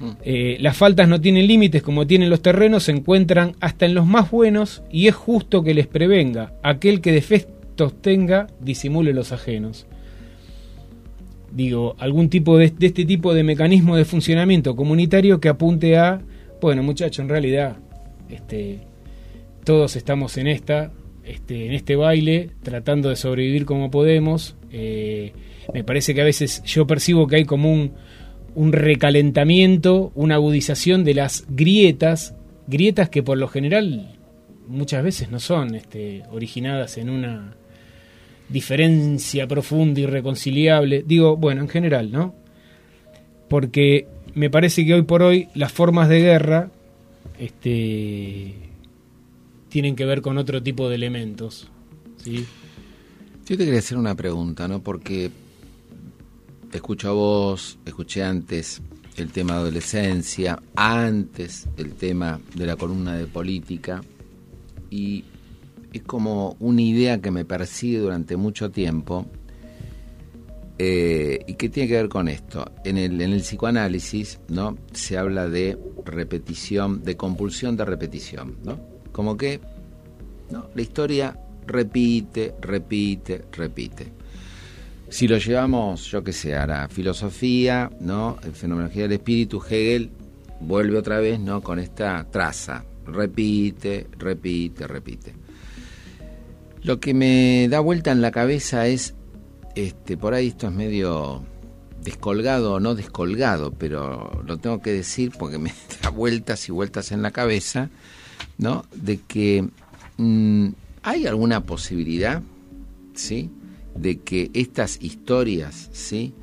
eh, 0.23 0.57
las 0.61 0.77
faltas 0.77 1.09
no 1.09 1.21
tienen 1.21 1.49
límites 1.49 1.83
como 1.83 2.07
tienen 2.07 2.31
los 2.31 2.41
terrenos, 2.41 2.85
se 2.85 2.93
encuentran 2.93 3.57
hasta 3.61 3.85
en 3.85 3.95
los 3.95 4.07
más 4.07 4.31
buenos 4.31 4.83
y 4.91 5.09
es 5.09 5.15
justo 5.15 5.63
que 5.63 5.75
les 5.75 5.89
prevenga. 5.89 6.53
Aquel 6.63 7.01
que 7.01 7.13
defectos 7.13 8.01
tenga, 8.01 8.47
disimule 8.61 9.13
los 9.13 9.33
ajenos. 9.33 9.87
Digo, 11.51 11.97
algún 11.99 12.29
tipo 12.29 12.59
de, 12.59 12.67
este 12.67 13.05
tipo 13.05 13.33
de 13.35 13.43
mecanismo 13.43 13.97
de 13.97 14.05
funcionamiento 14.05 14.77
comunitario 14.77 15.41
que 15.41 15.49
apunte 15.49 15.97
a, 15.97 16.21
bueno 16.61 16.83
muchachos, 16.83 17.21
en 17.21 17.29
realidad, 17.29 17.77
este, 18.29 18.81
todos 19.65 19.97
estamos 19.97 20.37
en 20.37 20.47
esta, 20.47 20.93
este, 21.25 21.67
en 21.67 21.73
este 21.73 21.97
baile, 21.97 22.51
tratando 22.63 23.09
de 23.09 23.17
sobrevivir 23.17 23.65
como 23.65 23.91
podemos. 23.91 24.57
Eh, 24.71 25.33
me 25.73 25.85
parece 25.85 26.15
que 26.15 26.21
a 26.21 26.25
veces 26.25 26.63
yo 26.65 26.87
percibo 26.87 27.27
que 27.27 27.37
hay 27.37 27.45
como 27.45 27.73
un, 27.73 27.93
un 28.55 28.73
recalentamiento, 28.73 30.13
una 30.15 30.35
agudización 30.35 31.05
de 31.05 31.15
las 31.15 31.47
grietas, 31.49 32.35
grietas 32.67 33.09
que 33.09 33.23
por 33.23 33.39
lo 33.39 33.49
general 33.49 34.19
muchas 34.67 35.03
veces 35.03 35.31
no 35.31 35.41
son 35.41 35.75
este, 35.75 36.23
originadas 36.31 36.99
en 36.99 37.11
una 37.11 37.55
diferencia 38.49 39.47
profunda, 39.47 40.01
irreconciliable. 40.01 41.05
Digo, 41.07 41.37
bueno, 41.37 41.63
en 41.63 41.69
general, 41.69 42.11
¿no? 42.11 42.35
Porque 43.49 44.07
me 44.35 44.51
parece 44.51 44.85
que 44.85 44.95
hoy 44.95 45.03
por 45.03 45.23
hoy 45.23 45.49
las 45.55 45.73
formas 45.73 46.09
de 46.09 46.21
guerra 46.21 46.71
este, 47.39 48.55
tienen 49.69 49.97
que 49.97 50.05
ver 50.05 50.23
con 50.23 50.39
otro 50.39 50.63
tipo 50.63 50.89
de 50.89 50.97
elementos. 50.97 51.69
¿sí? 52.23 52.47
Yo 53.47 53.57
te 53.57 53.65
quería 53.65 53.79
hacer 53.79 53.99
una 53.99 54.15
pregunta, 54.15 54.69
¿no? 54.69 54.83
Porque 54.83 55.31
escucho 56.73 57.09
a 57.09 57.13
vos, 57.13 57.79
escuché 57.85 58.23
antes 58.23 58.83
el 59.17 59.31
tema 59.31 59.55
de 59.55 59.61
adolescencia, 59.61 60.61
antes 60.77 61.67
el 61.77 61.95
tema 61.95 62.41
de 62.55 62.67
la 62.67 62.77
columna 62.77 63.17
de 63.17 63.27
política, 63.27 64.03
y 64.91 65.25
es 65.93 66.03
como 66.03 66.57
una 66.61 66.83
idea 66.83 67.21
que 67.21 67.31
me 67.31 67.45
persigue 67.45 67.99
durante 67.99 68.37
mucho 68.37 68.71
tiempo 68.71 69.27
eh, 70.79 71.41
y 71.47 71.55
que 71.55 71.69
tiene 71.69 71.89
que 71.89 71.97
ver 71.97 72.09
con 72.09 72.29
esto. 72.29 72.71
En 72.85 72.99
el, 72.99 73.21
en 73.21 73.33
el 73.33 73.41
psicoanálisis 73.41 74.41
¿no? 74.49 74.77
se 74.93 75.19
habla 75.19 75.49
de 75.49 75.79
repetición, 76.05 77.03
de 77.03 77.17
compulsión 77.17 77.77
de 77.77 77.85
repetición, 77.85 78.57
¿no? 78.65 78.79
como 79.13 79.37
que 79.37 79.61
¿no? 80.51 80.69
la 80.75 80.83
historia 80.83 81.39
repite, 81.67 82.55
repite, 82.61 83.45
repite. 83.53 84.13
Si 85.09 85.27
lo 85.27 85.39
llevamos, 85.39 86.05
yo 86.11 86.23
que 86.23 86.33
sé, 86.33 86.55
a 86.55 86.67
la 86.67 86.89
filosofía, 86.89 87.91
¿no? 88.01 88.37
Fenomenología 88.53 89.05
del 89.05 89.13
espíritu, 89.13 89.63
Hegel 89.67 90.11
vuelve 90.61 90.99
otra 90.99 91.19
vez, 91.19 91.41
¿no? 91.41 91.63
Con 91.63 91.79
esta 91.79 92.27
traza. 92.31 92.85
Repite, 93.07 94.07
repite, 94.19 94.87
repite. 94.87 95.48
Lo 96.83 97.01
que 97.01 97.15
me 97.15 97.69
da 97.69 97.81
vuelta 97.81 98.13
en 98.13 98.21
la 98.21 98.31
cabeza 98.31 98.87
es, 98.87 99.15
este, 99.75 100.17
por 100.17 100.35
ahí 100.35 100.49
esto 100.49 100.69
es 100.69 100.73
medio 100.73 101.45
descolgado 102.03 102.75
o 102.75 102.81
no 102.81 102.95
descolgado, 102.95 103.73
pero 103.73 104.43
lo 104.47 104.59
tengo 104.59 104.81
que 104.81 104.93
decir 104.93 105.33
porque 105.39 105.59
me 105.59 105.73
da 106.03 106.11
vueltas 106.11 106.69
y 106.69 106.73
vueltas 106.73 107.13
en 107.13 107.23
la 107.23 107.31
cabeza, 107.31 107.91
¿no? 108.57 108.85
De 108.95 109.19
que 109.19 109.69
mm, 110.17 110.69
hay 111.03 111.27
alguna 111.27 111.65
posibilidad, 111.65 112.43
¿sí? 113.15 113.51
De 113.95 114.21
que 114.21 114.51
estas 114.55 115.03
historias, 115.03 115.91
¿sí? 115.93 116.35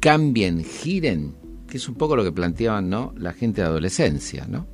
Cambien, 0.00 0.62
giren, 0.62 1.34
que 1.66 1.78
es 1.78 1.88
un 1.88 1.94
poco 1.94 2.14
lo 2.14 2.24
que 2.24 2.32
planteaban, 2.32 2.90
¿no? 2.90 3.14
La 3.16 3.32
gente 3.32 3.62
de 3.62 3.68
adolescencia, 3.68 4.46
¿no? 4.46 4.66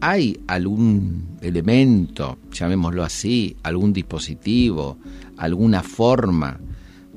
¿Hay 0.00 0.40
algún 0.46 1.38
elemento, 1.40 2.38
llamémoslo 2.52 3.02
así, 3.02 3.56
algún 3.64 3.92
dispositivo, 3.92 4.98
alguna 5.36 5.82
forma 5.82 6.60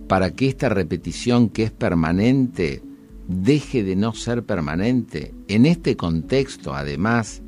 para 0.08 0.32
que 0.32 0.48
esta 0.48 0.68
repetición 0.68 1.50
que 1.50 1.64
es 1.64 1.72
permanente 1.72 2.82
deje 3.28 3.84
de 3.84 3.96
no 3.96 4.14
ser 4.14 4.44
permanente? 4.44 5.34
En 5.48 5.68
este 5.68 5.96
contexto, 5.96 6.74
además, 6.74 7.44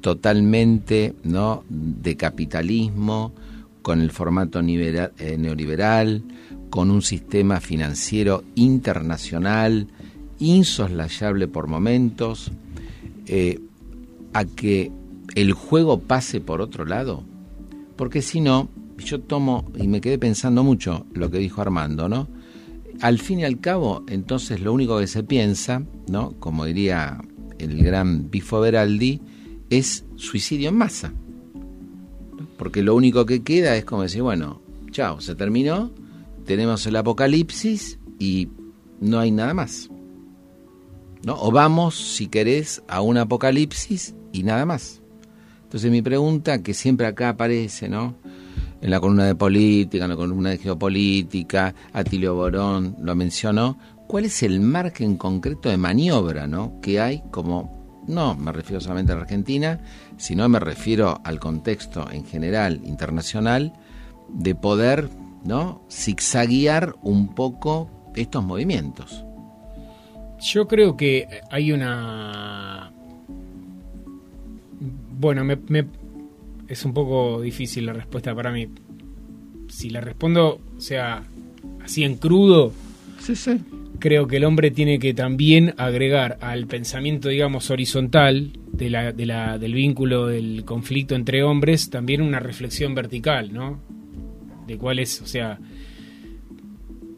totalmente 0.00 1.14
¿no? 1.22 1.64
de 1.68 2.16
capitalismo, 2.16 3.32
con 3.80 4.00
el 4.00 4.10
formato 4.10 4.60
eh, 4.60 5.36
neoliberal, 5.38 6.24
con 6.70 6.90
un 6.90 7.02
sistema 7.02 7.60
financiero 7.60 8.42
internacional 8.54 9.88
insoslayable 10.38 11.48
por 11.48 11.68
momentos, 11.68 12.50
eh, 13.26 13.60
a 14.34 14.44
que 14.44 14.92
el 15.34 15.52
juego 15.52 16.00
pase 16.00 16.40
por 16.40 16.60
otro 16.60 16.84
lado? 16.84 17.24
Porque 17.96 18.20
si 18.20 18.40
no, 18.40 18.68
yo 18.98 19.20
tomo, 19.20 19.64
y 19.76 19.88
me 19.88 20.00
quedé 20.00 20.18
pensando 20.18 20.62
mucho 20.62 21.06
lo 21.14 21.30
que 21.30 21.38
dijo 21.38 21.62
Armando, 21.62 22.08
¿no? 22.08 22.28
Al 23.00 23.18
fin 23.18 23.40
y 23.40 23.44
al 23.44 23.60
cabo, 23.60 24.04
entonces 24.08 24.60
lo 24.60 24.72
único 24.72 24.98
que 24.98 25.06
se 25.06 25.22
piensa, 25.22 25.82
¿no? 26.08 26.32
Como 26.38 26.64
diría 26.64 27.20
el 27.58 27.82
gran 27.82 28.30
Bifo 28.30 28.60
Beraldi, 28.60 29.20
es 29.70 30.04
suicidio 30.16 30.68
en 30.68 30.76
masa. 30.76 31.12
Porque 32.58 32.82
lo 32.82 32.94
único 32.94 33.26
que 33.26 33.42
queda 33.42 33.76
es 33.76 33.84
como 33.84 34.02
decir, 34.02 34.22
bueno, 34.22 34.60
chao, 34.90 35.20
se 35.20 35.34
terminó, 35.34 35.92
tenemos 36.44 36.86
el 36.86 36.96
apocalipsis 36.96 37.98
y 38.18 38.48
no 39.00 39.18
hay 39.18 39.30
nada 39.30 39.54
más. 39.54 39.90
¿No? 41.24 41.36
O 41.40 41.50
vamos, 41.50 41.94
si 41.94 42.28
querés, 42.28 42.82
a 42.86 43.00
un 43.00 43.16
apocalipsis 43.16 44.14
y 44.34 44.42
nada 44.42 44.66
más. 44.66 45.00
Entonces 45.62 45.90
mi 45.90 46.02
pregunta, 46.02 46.62
que 46.62 46.74
siempre 46.74 47.06
acá 47.06 47.30
aparece, 47.30 47.88
¿no? 47.88 48.16
En 48.82 48.90
la 48.90 49.00
columna 49.00 49.24
de 49.24 49.34
política, 49.34 50.04
en 50.04 50.10
la 50.10 50.16
columna 50.16 50.50
de 50.50 50.58
geopolítica, 50.58 51.74
Atilio 51.92 52.34
Borón 52.34 52.96
lo 53.00 53.14
mencionó, 53.14 53.78
¿cuál 54.08 54.26
es 54.26 54.42
el 54.42 54.60
margen 54.60 55.16
concreto 55.16 55.70
de 55.70 55.76
maniobra, 55.76 56.46
¿no? 56.46 56.80
Que 56.82 57.00
hay 57.00 57.22
como, 57.30 58.04
no 58.06 58.34
me 58.34 58.52
refiero 58.52 58.80
solamente 58.80 59.12
a 59.12 59.16
la 59.16 59.22
Argentina, 59.22 59.80
sino 60.16 60.48
me 60.48 60.58
refiero 60.58 61.20
al 61.24 61.38
contexto 61.38 62.10
en 62.10 62.26
general 62.26 62.80
internacional 62.84 63.72
de 64.28 64.54
poder, 64.54 65.08
¿no? 65.44 65.82
Zigzaguear 65.88 66.96
un 67.02 67.34
poco 67.34 67.88
estos 68.16 68.44
movimientos. 68.44 69.24
Yo 70.40 70.66
creo 70.66 70.96
que 70.96 71.40
hay 71.50 71.72
una 71.72 72.93
bueno, 75.24 75.44
me, 75.44 75.86
es 76.68 76.84
un 76.84 76.94
poco 76.94 77.40
difícil 77.40 77.86
la 77.86 77.92
respuesta 77.92 78.34
para 78.34 78.52
mí. 78.52 78.68
Si 79.68 79.90
la 79.90 80.00
respondo, 80.00 80.60
o 80.76 80.80
sea, 80.80 81.24
así 81.82 82.04
en 82.04 82.16
crudo, 82.16 82.72
creo 83.98 84.26
que 84.26 84.36
el 84.36 84.44
hombre 84.44 84.70
tiene 84.70 84.98
que 84.98 85.14
también 85.14 85.74
agregar 85.78 86.36
al 86.40 86.66
pensamiento, 86.66 87.28
digamos, 87.30 87.70
horizontal 87.70 88.52
de 88.70 88.90
la, 88.90 89.12
de 89.12 89.26
la, 89.26 89.58
del 89.58 89.74
vínculo, 89.74 90.26
del 90.26 90.64
conflicto 90.64 91.14
entre 91.14 91.42
hombres, 91.42 91.90
también 91.90 92.20
una 92.20 92.38
reflexión 92.38 92.94
vertical, 92.94 93.52
¿no? 93.52 93.80
De 94.66 94.76
cuál 94.76 94.98
es, 94.98 95.22
o 95.22 95.26
sea, 95.26 95.58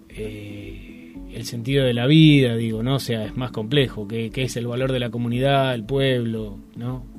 eh, 0.08 1.12
el 1.32 1.44
sentido 1.44 1.84
de 1.84 1.92
la 1.92 2.06
vida, 2.06 2.56
digo, 2.56 2.82
¿no? 2.82 2.94
O 2.94 3.00
sea, 3.00 3.24
es 3.24 3.36
más 3.36 3.50
complejo, 3.50 4.06
qué, 4.06 4.30
qué 4.30 4.44
es 4.44 4.56
el 4.56 4.66
valor 4.66 4.92
de 4.92 5.00
la 5.00 5.10
comunidad, 5.10 5.74
el 5.74 5.84
pueblo, 5.84 6.58
¿no? 6.76 7.15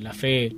La 0.00 0.12
fe. 0.12 0.54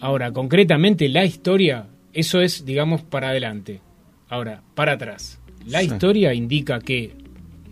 Ahora, 0.00 0.32
concretamente, 0.32 1.08
la 1.08 1.24
historia, 1.24 1.86
eso 2.12 2.40
es, 2.40 2.64
digamos, 2.64 3.02
para 3.02 3.30
adelante. 3.30 3.80
Ahora, 4.28 4.62
para 4.74 4.92
atrás. 4.92 5.40
La 5.66 5.82
historia 5.82 6.34
indica 6.34 6.80
que 6.80 7.12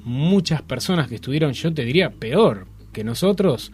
muchas 0.04 0.62
personas 0.62 1.08
que 1.08 1.16
estuvieron, 1.16 1.52
yo 1.52 1.72
te 1.72 1.84
diría, 1.84 2.10
peor 2.10 2.66
que 2.92 3.04
nosotros, 3.04 3.72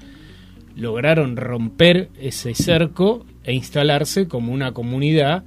lograron 0.77 1.37
romper 1.37 2.09
ese 2.19 2.55
cerco 2.55 3.27
e 3.45 3.53
instalarse 3.53 4.29
como 4.29 4.53
una 4.53 4.73
comunidad, 4.73 5.45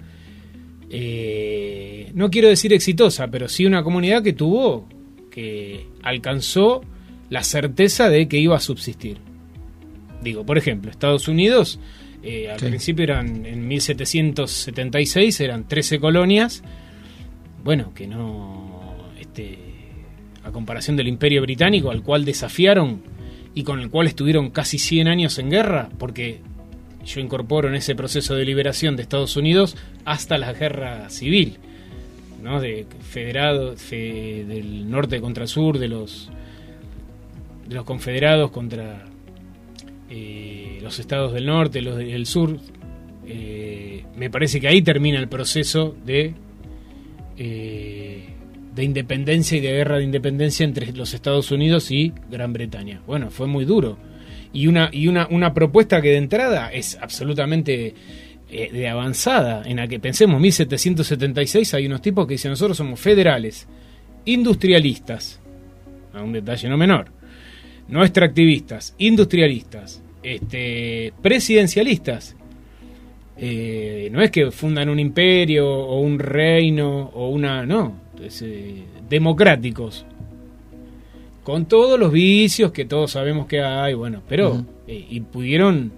eh, 0.89 2.11
no 2.13 2.29
quiero 2.29 2.49
decir 2.49 2.73
exitosa, 2.73 3.27
pero 3.27 3.47
sí 3.47 3.65
una 3.65 3.83
comunidad 3.83 4.23
que 4.23 4.33
tuvo, 4.33 4.87
que 5.31 5.87
alcanzó 6.03 6.81
la 7.29 7.43
certeza 7.43 8.09
de 8.09 8.27
que 8.27 8.37
iba 8.37 8.55
a 8.55 8.59
subsistir. 8.59 9.17
Digo, 10.23 10.45
por 10.45 10.57
ejemplo, 10.57 10.89
Estados 10.89 11.27
Unidos, 11.27 11.79
eh, 12.23 12.49
al 12.49 12.57
principio 12.57 13.03
eran, 13.03 13.45
en 13.45 13.67
1776 13.67 15.41
eran 15.41 15.67
13 15.67 15.99
colonias, 15.99 16.63
bueno, 17.63 17.93
que 17.93 18.07
no, 18.07 19.09
este, 19.19 19.59
a 20.43 20.51
comparación 20.51 20.95
del 20.95 21.09
Imperio 21.09 21.41
Británico, 21.41 21.91
al 21.91 22.01
cual 22.01 22.23
desafiaron 22.23 23.01
y 23.53 23.63
con 23.63 23.81
el 23.81 23.89
cual 23.89 24.07
estuvieron 24.07 24.51
casi 24.51 24.79
100 24.79 25.07
años 25.09 25.37
en 25.37 25.49
guerra, 25.49 25.89
porque 25.97 26.39
yo 27.05 27.19
incorporo 27.19 27.67
en 27.67 27.75
ese 27.75 27.93
proceso 27.95 28.35
de 28.35 28.45
liberación 28.45 28.95
de 28.95 29.03
Estados 29.03 29.35
Unidos 29.35 29.75
hasta 30.05 30.37
la 30.37 30.53
guerra 30.53 31.09
civil, 31.09 31.57
¿no? 32.41 32.61
de 32.61 32.85
federado, 33.01 33.75
del 33.89 34.89
norte 34.89 35.19
contra 35.19 35.43
el 35.43 35.49
sur, 35.49 35.77
de 35.77 35.89
los, 35.89 36.29
de 37.67 37.75
los 37.75 37.83
confederados 37.83 38.51
contra 38.51 39.05
eh, 40.09 40.79
los 40.81 40.99
estados 40.99 41.33
del 41.33 41.45
norte, 41.45 41.81
los 41.81 41.97
del 41.97 42.25
sur. 42.25 42.59
Eh, 43.25 44.03
me 44.15 44.29
parece 44.29 44.59
que 44.59 44.67
ahí 44.67 44.81
termina 44.81 45.19
el 45.19 45.27
proceso 45.27 45.95
de, 46.05 46.33
eh, 47.37 48.23
de 48.75 48.83
independencia 48.83 49.57
y 49.57 49.61
de 49.61 49.71
guerra 49.71 49.97
de 49.97 50.03
independencia 50.03 50.63
entre 50.63 50.91
los 50.93 51.13
Estados 51.13 51.51
Unidos 51.51 51.89
y 51.91 52.13
Gran 52.29 52.53
Bretaña. 52.53 53.01
Bueno, 53.07 53.29
fue 53.29 53.47
muy 53.47 53.65
duro. 53.65 53.97
Y 54.51 54.67
una, 54.67 54.89
y 54.91 55.07
una, 55.07 55.27
una 55.31 55.53
propuesta 55.53 56.01
que 56.01 56.09
de 56.09 56.17
entrada 56.17 56.71
es 56.71 56.97
absolutamente 57.01 57.95
de 58.49 58.87
avanzada, 58.87 59.63
en 59.65 59.77
la 59.77 59.87
que 59.87 59.99
pensemos 59.99 60.39
1776 60.39 61.73
hay 61.73 61.87
unos 61.87 62.03
tipos 62.03 62.27
que 62.27 62.35
dicen 62.35 62.51
nosotros 62.51 62.77
somos 62.77 62.99
federales, 62.99 63.67
industrialistas, 64.25 65.41
a 66.13 66.21
un 66.21 66.33
detalle 66.33 66.69
no 66.69 66.77
menor, 66.77 67.07
no 67.93 68.03
extractivistas, 68.03 68.95
industrialistas, 68.97 70.01
este, 70.23 71.13
presidencialistas. 71.21 72.35
Eh, 73.37 74.09
no 74.11 74.23
es 74.23 74.31
que 74.31 74.49
fundan 74.49 74.89
un 74.89 74.99
imperio 74.99 75.69
o 75.69 75.99
un 75.99 76.17
reino 76.17 77.11
o 77.13 77.29
una... 77.29 77.67
No, 77.67 77.93
eh, 78.19 78.83
democráticos. 79.07 80.07
Con 81.43 81.67
todos 81.67 81.99
los 81.99 82.11
vicios 82.11 82.71
que 82.71 82.85
todos 82.85 83.11
sabemos 83.11 83.45
que 83.45 83.61
hay, 83.61 83.93
bueno, 83.93 84.23
pero... 84.27 84.65
Eh, 84.87 85.05
y 85.11 85.19
pudieron... 85.19 85.91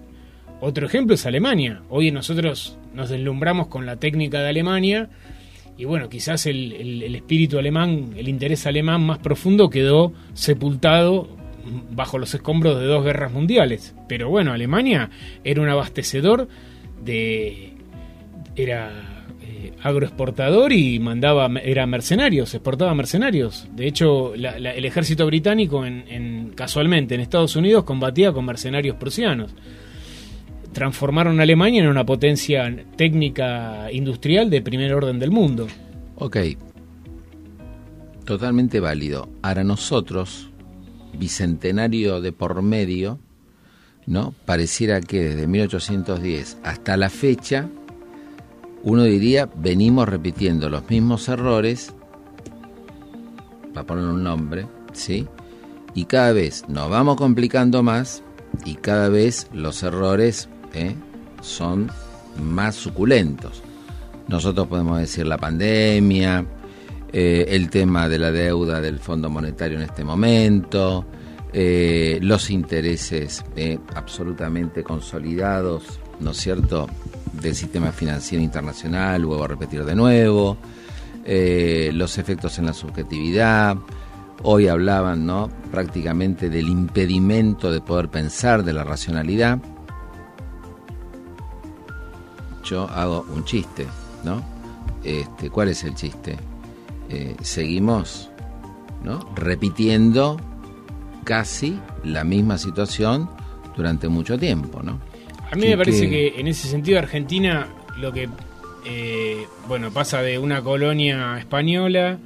Otro 0.60 0.88
ejemplo 0.88 1.15
es 1.15 1.25
Alemania. 1.25 1.81
Hoy 1.89 2.12
nosotros 2.12 2.77
nos 2.93 3.08
deslumbramos 3.08 3.67
con 3.67 3.86
la 3.86 3.95
técnica 3.95 4.41
de 4.41 4.49
Alemania 4.49 5.10
y 5.77 5.86
bueno, 5.86 6.10
quizás 6.10 6.45
el 6.45 7.15
espíritu 7.15 7.58
alemán, 7.58 8.15
el 8.17 8.27
interés 8.27 8.65
alemán 8.65 9.05
más 9.05 9.19
profundo 9.19 9.69
quedó 9.69 10.12
sepultado 10.34 11.29
bajo 11.91 12.17
los 12.17 12.34
escombros 12.34 12.80
de 12.80 12.86
dos 12.86 13.04
guerras 13.04 13.32
mundiales. 13.32 13.95
Pero 14.08 14.30
bueno, 14.30 14.54
Alemania 14.54 15.10
era 15.43 15.62
un 15.62 15.69
abastecedor 15.69 16.47
de... 17.04 17.73
era 18.56 18.91
eh, 19.41 19.73
agroexportador 19.82 20.71
y 20.73 20.99
mandaba, 20.99 21.47
era 21.63 21.86
mercenarios, 21.86 22.54
exportaba 22.54 22.93
mercenarios. 22.95 23.67
De 23.75 23.88
hecho, 23.88 24.34
el 24.34 24.86
ejército 24.86 25.25
británico 25.25 25.86
en, 25.86 26.51
casualmente 26.56 27.15
en 27.15 27.21
Estados 27.21 27.56
Unidos 27.56 27.84
combatía 27.84 28.32
con 28.32 28.45
mercenarios 28.45 28.95
prusianos. 28.95 29.51
Transformaron 30.73 31.39
a 31.39 31.43
Alemania 31.43 31.84
en 31.84 31.88
una 31.88 32.06
potencia 32.06 32.75
técnica 32.97 33.89
industrial 33.91 34.49
de 34.49 34.62
primer 34.62 34.93
orden 34.93 35.19
del 35.19 35.32
mundo. 35.32 35.67
Ok, 36.15 36.38
totalmente 38.25 38.80
válido. 38.80 39.30
Ahora 39.41 39.63
nosotros, 39.63 40.49
bicentenario 41.15 42.21
de 42.21 42.32
por 42.32 42.62
medio, 42.62 43.19
¿no? 44.06 44.34
Pareciera 44.45 45.01
que 45.01 45.23
desde 45.23 45.47
1810 45.47 46.58
hasta 46.63 46.97
la 46.97 47.10
fecha, 47.10 47.69
uno 48.84 49.04
diría, 49.04 49.49
venimos 49.56 50.08
repitiendo 50.08 50.69
los 50.69 50.89
mismos 50.89 51.28
errores 51.28 51.93
para 53.73 53.86
poner 53.86 54.06
un 54.06 54.23
nombre, 54.23 54.67
¿sí? 54.93 55.28
Y 55.93 56.06
cada 56.06 56.34
vez 56.34 56.65
nos 56.67 56.89
vamos 56.89 57.17
complicando 57.17 57.82
más 57.84 58.21
y 58.63 58.75
cada 58.75 59.10
vez 59.10 59.47
los 59.54 59.82
errores 59.84 60.49
¿eh? 60.73 60.95
son 61.41 61.89
más 62.41 62.75
suculentos. 62.75 63.63
Nosotros 64.28 64.67
podemos 64.67 64.99
decir 64.99 65.25
la 65.25 65.38
pandemia, 65.38 66.45
eh, 67.17 67.45
el 67.56 67.69
tema 67.69 68.10
de 68.10 68.19
la 68.19 68.30
deuda 68.30 68.82
del 68.82 68.99
Fondo 68.99 69.30
Monetario 69.30 69.78
en 69.78 69.84
este 69.84 70.04
momento, 70.04 71.06
eh, 71.54 72.19
los 72.21 72.49
intereses 72.49 73.45
absolutamente 73.95 74.84
consolidados, 74.84 76.01
¿no 76.19 76.32
es 76.32 76.38
cierto?, 76.38 76.89
del 77.32 77.56
sistema 77.56 77.93
financiero 77.93 78.43
internacional, 78.43 79.21
luego 79.21 79.45
a 79.45 79.47
repetir 79.47 79.86
de 79.86 79.95
nuevo, 79.95 80.58
los 81.25 82.17
efectos 82.17 82.60
en 82.60 82.65
la 82.65 82.73
subjetividad, 82.73 83.78
Hoy 84.43 84.67
hablaban, 84.67 85.25
¿no? 85.25 85.49
Prácticamente 85.71 86.49
del 86.49 86.67
impedimento 86.67 87.71
de 87.71 87.82
poder 87.82 88.10
pensar, 88.10 88.63
de 88.63 88.73
la 88.73 88.84
racionalidad. 88.84 89.60
Yo 92.63 92.88
hago 92.89 93.25
un 93.34 93.43
chiste, 93.45 93.88
¿no? 94.23 94.43
Este, 95.04 95.49
¿Cuál 95.49 95.69
es 95.69 95.84
el 95.84 95.95
chiste? 95.95 96.38
Eh, 97.15 97.34
seguimos, 97.41 98.30
¿no? 99.01 99.25
Repitiendo 99.38 100.38
casi 101.23 101.80
la 102.04 102.25
misma 102.25 102.58
situación 102.58 103.30
durante 103.78 104.10
mucho 104.10 104.38
tiempo, 104.38 104.84
¿no? 104.84 104.99
A 105.49 105.56
mí 105.56 105.65
me 105.65 105.78
parece 105.78 106.10
que... 106.10 106.34
en 106.38 106.49
ese 106.49 106.67
sentido 106.67 106.99
Argentina 106.99 107.69
lo 107.97 108.12
que, 108.12 108.28
eh, 108.86 109.45
bueno, 109.65 109.91
pasa 109.91 110.21
de 110.21 110.38
una 110.38 110.62
colonia 110.62 111.38
española 111.38 112.19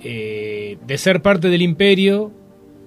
eh, 0.00 0.78
de 0.84 0.98
ser 0.98 1.22
parte 1.22 1.48
del 1.48 1.62
imperio, 1.62 2.32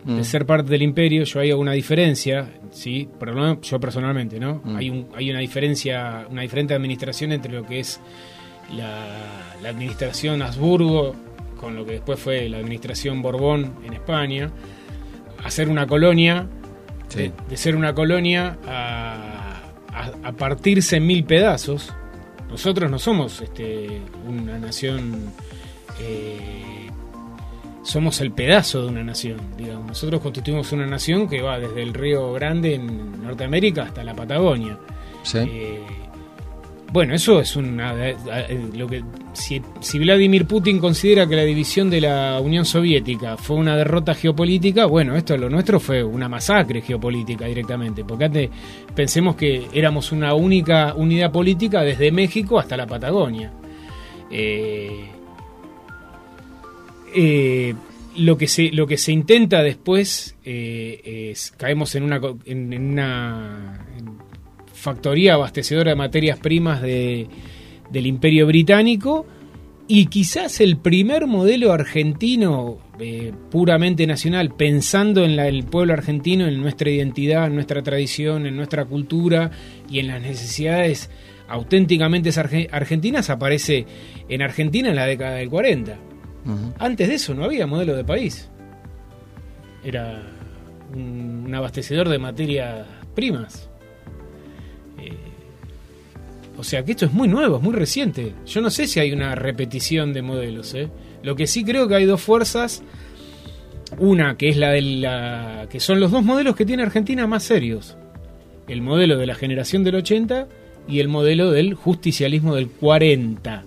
de 0.04 0.19
mm. 0.19 0.23
ser 0.25 0.45
parte 0.45 0.69
del 0.69 0.82
imperio, 0.82 1.23
yo 1.23 1.39
hay 1.39 1.51
alguna 1.51 1.71
diferencia, 1.71 2.60
sí, 2.71 3.08
pero 3.17 3.62
yo 3.62 3.80
personalmente, 3.80 4.38
¿no? 4.38 4.62
Mm. 4.65 4.75
Hay, 4.75 4.89
un, 4.89 5.08
hay 5.15 5.32
una 5.32 5.39
diferencia, 5.39 6.28
una 6.30 6.41
diferente 6.41 6.73
administración 6.73 7.32
entre 7.32 7.54
lo 7.54 7.65
que 7.65 7.80
es 7.80 8.01
la, 8.71 9.69
administración 9.69 10.43
Habsburgo 10.43 11.15
con 11.60 11.75
lo 11.75 11.86
que 11.86 11.93
después 11.93 12.19
fue 12.19 12.47
la 12.49 12.58
administración 12.58 13.21
Borbón 13.23 13.73
en 13.84 13.93
España, 13.93 14.51
a 15.43 15.49
ser 15.49 15.69
una 15.69 15.88
colonia, 15.88 16.47
de, 17.15 17.58
ser 17.58 17.75
una 17.75 17.95
colonia 17.95 18.60
a, 18.67 19.62
a, 20.23 20.32
partirse 20.34 20.97
en 20.97 21.08
mil 21.08 21.23
pedazos. 21.23 21.91
Nosotros 22.49 22.91
no 22.91 22.99
somos 22.99 23.41
este, 23.41 24.01
una 24.28 24.60
nación 24.60 25.34
eh, 25.99 26.89
somos 27.84 28.19
el 28.21 28.32
pedazo 28.32 28.82
de 28.82 28.88
una 28.88 29.04
nación, 29.04 29.38
digamos. 29.58 29.88
Nosotros 29.88 30.21
constituimos 30.21 30.71
una 30.71 30.88
nación 30.88 31.30
que 31.30 31.41
va 31.41 31.60
desde 31.60 31.84
el 31.84 31.93
Río 31.93 32.34
Grande 32.34 32.75
en 32.75 33.21
Norteamérica 33.21 33.84
hasta 33.84 34.04
la 34.04 34.15
Patagonia. 34.15 34.78
Eh, 35.36 35.82
bueno, 36.95 37.13
eso 37.13 37.41
es 37.41 37.58
una 37.58 37.93
lo 38.73 38.88
que 38.88 39.03
si, 39.34 39.99
Vladimir 39.99 40.47
Putin 40.47 40.79
considera 40.79 41.27
que 41.27 41.36
la 41.36 41.43
división 41.43 41.89
de 41.89 41.99
la 41.99 42.39
Unión 42.39 42.63
Soviética 42.63 43.36
fue 43.36 43.58
una 43.58 43.75
derrota 43.75 44.13
geopolítica, 44.13 44.86
bueno, 44.86 45.13
esto 45.17 45.36
lo 45.36 45.49
nuestro 45.49 45.81
fue 45.81 46.01
una 46.01 46.29
masacre 46.29 46.81
geopolítica 46.81 47.47
directamente, 47.47 48.05
porque 48.05 48.23
antes 48.23 48.49
pensemos 48.95 49.36
que 49.36 49.67
éramos 49.73 50.13
una 50.13 50.36
única 50.36 50.93
unidad 50.95 51.34
política 51.34 51.81
desde 51.81 52.13
México 52.13 52.60
hasta 52.60 52.77
la 52.77 52.88
Patagonia. 52.88 53.51
Eh, 54.31 55.05
eh, 57.13 57.75
lo 58.15 58.38
que 58.38 58.47
se 58.47 58.71
lo 58.71 58.88
que 58.88 58.95
se 58.95 59.12
intenta 59.12 59.62
después 59.63 60.38
eh, 60.45 61.31
es 61.31 61.51
caemos 61.58 61.93
en 61.95 62.03
una 62.03 62.21
en, 62.45 62.73
una 62.73 63.86
factoría 64.85 65.33
abastecedora 65.33 65.91
de 65.91 65.95
materias 65.95 66.39
primas 66.39 66.81
de, 66.81 67.27
del 67.89 68.07
Imperio 68.07 68.47
Británico 68.47 69.25
y 69.87 70.07
quizás 70.07 70.61
el 70.61 70.77
primer 70.77 71.27
modelo 71.27 71.71
argentino 71.73 72.77
eh, 72.99 73.33
puramente 73.51 74.07
nacional 74.07 74.53
pensando 74.55 75.25
en 75.25 75.35
la, 75.35 75.47
el 75.47 75.63
pueblo 75.63 75.93
argentino 75.93 76.47
en 76.47 76.61
nuestra 76.61 76.89
identidad 76.89 77.47
en 77.47 77.55
nuestra 77.55 77.83
tradición 77.83 78.45
en 78.45 78.55
nuestra 78.55 78.85
cultura 78.85 79.51
y 79.89 79.99
en 79.99 80.07
las 80.07 80.21
necesidades 80.21 81.09
auténticamente 81.47 82.31
argentinas 82.71 83.29
aparece 83.29 83.85
en 84.29 84.41
Argentina 84.41 84.89
en 84.89 84.95
la 84.95 85.05
década 85.05 85.35
del 85.35 85.49
40 85.49 85.97
antes 86.79 87.07
de 87.07 87.15
eso 87.15 87.33
no 87.33 87.43
había 87.43 87.65
modelo 87.65 87.95
de 87.95 88.03
país. 88.03 88.49
Era 89.83 90.21
un, 90.93 91.51
abastecedor 91.53 92.09
de 92.09 92.19
materias 92.19 92.85
primas. 93.15 93.69
O 96.57 96.63
sea 96.63 96.83
que 96.83 96.91
esto 96.91 97.05
es 97.05 97.13
muy 97.13 97.27
nuevo, 97.27 97.57
es 97.57 97.63
muy 97.63 97.73
reciente. 97.73 98.33
Yo 98.45 98.61
no 98.61 98.69
sé 98.69 98.87
si 98.87 98.99
hay 98.99 99.11
una 99.11 99.35
repetición 99.35 100.13
de 100.13 100.21
modelos. 100.21 100.73
¿eh? 100.73 100.89
Lo 101.23 101.35
que 101.35 101.47
sí 101.47 101.63
creo 101.63 101.87
que 101.87 101.95
hay 101.95 102.05
dos 102.05 102.21
fuerzas. 102.21 102.83
Una 103.97 104.35
que 104.37 104.49
es 104.49 104.57
la 104.57 104.71
de 104.71 104.81
la. 104.81 105.67
que 105.69 105.79
son 105.79 105.99
los 105.99 106.11
dos 106.11 106.23
modelos 106.23 106.55
que 106.55 106.65
tiene 106.65 106.83
Argentina 106.83 107.27
más 107.27 107.43
serios. 107.43 107.97
El 108.67 108.81
modelo 108.81 109.17
de 109.17 109.27
la 109.27 109.35
generación 109.35 109.83
del 109.83 109.95
80 109.95 110.47
y 110.87 110.99
el 110.99 111.07
modelo 111.07 111.51
del 111.51 111.75
justicialismo 111.75 112.55
del 112.55 112.67
40. 112.69 113.63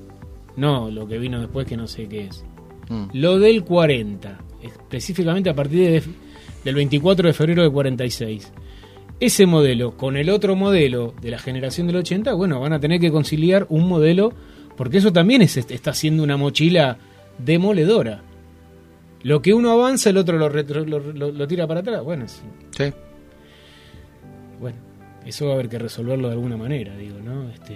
No 0.57 0.90
lo 0.90 1.07
que 1.07 1.18
vino 1.18 1.40
después 1.40 1.66
que 1.66 1.77
no 1.77 1.87
sé 1.87 2.09
qué 2.09 2.24
es. 2.24 2.44
Mm. 2.88 3.11
Lo 3.12 3.38
del 3.38 3.64
40, 3.64 4.38
específicamente 4.62 5.51
a 5.51 5.55
partir 5.55 6.03
del 6.64 6.74
24 6.74 7.29
de 7.29 7.33
febrero 7.33 7.62
de 7.62 7.70
46. 7.70 8.53
Ese 9.20 9.46
modelo 9.46 9.96
con 9.96 10.16
el 10.16 10.31
otro 10.31 10.54
modelo 10.54 11.12
de 11.20 11.31
la 11.31 11.38
generación 11.38 11.88
del 11.88 11.96
80, 11.96 12.35
bueno, 12.35 12.61
van 12.61 12.72
a 12.72 12.81
tener 12.81 13.00
que 13.00 13.11
conciliar 13.11 13.66
un 13.68 13.88
modelo, 13.88 14.33
porque 14.76 14.98
eso 14.98 15.12
también 15.12 15.42
está 15.42 15.92
siendo 15.92 16.22
una 16.22 16.37
mochila 16.37 16.98
demoledora. 17.38 18.22
Lo 19.22 19.42
que 19.42 19.52
uno 19.54 19.72
avanza, 19.72 20.11
el 20.11 20.18
otro 20.18 20.38
lo, 20.38 21.48
tira 21.48 21.66
para 21.66 21.81
atrás. 21.81 22.04
Bueno, 22.04 22.26
sí. 22.28 22.92
Bueno, 24.61 24.78
eso 25.26 25.46
va 25.46 25.52
a 25.52 25.54
haber 25.54 25.68
que 25.68 25.81
resolverlo 25.81 26.28
de 26.28 26.35
alguna 26.35 26.57
manera, 26.57 26.96
digo, 26.96 27.18
¿no? 27.18 27.50
Este, 27.50 27.74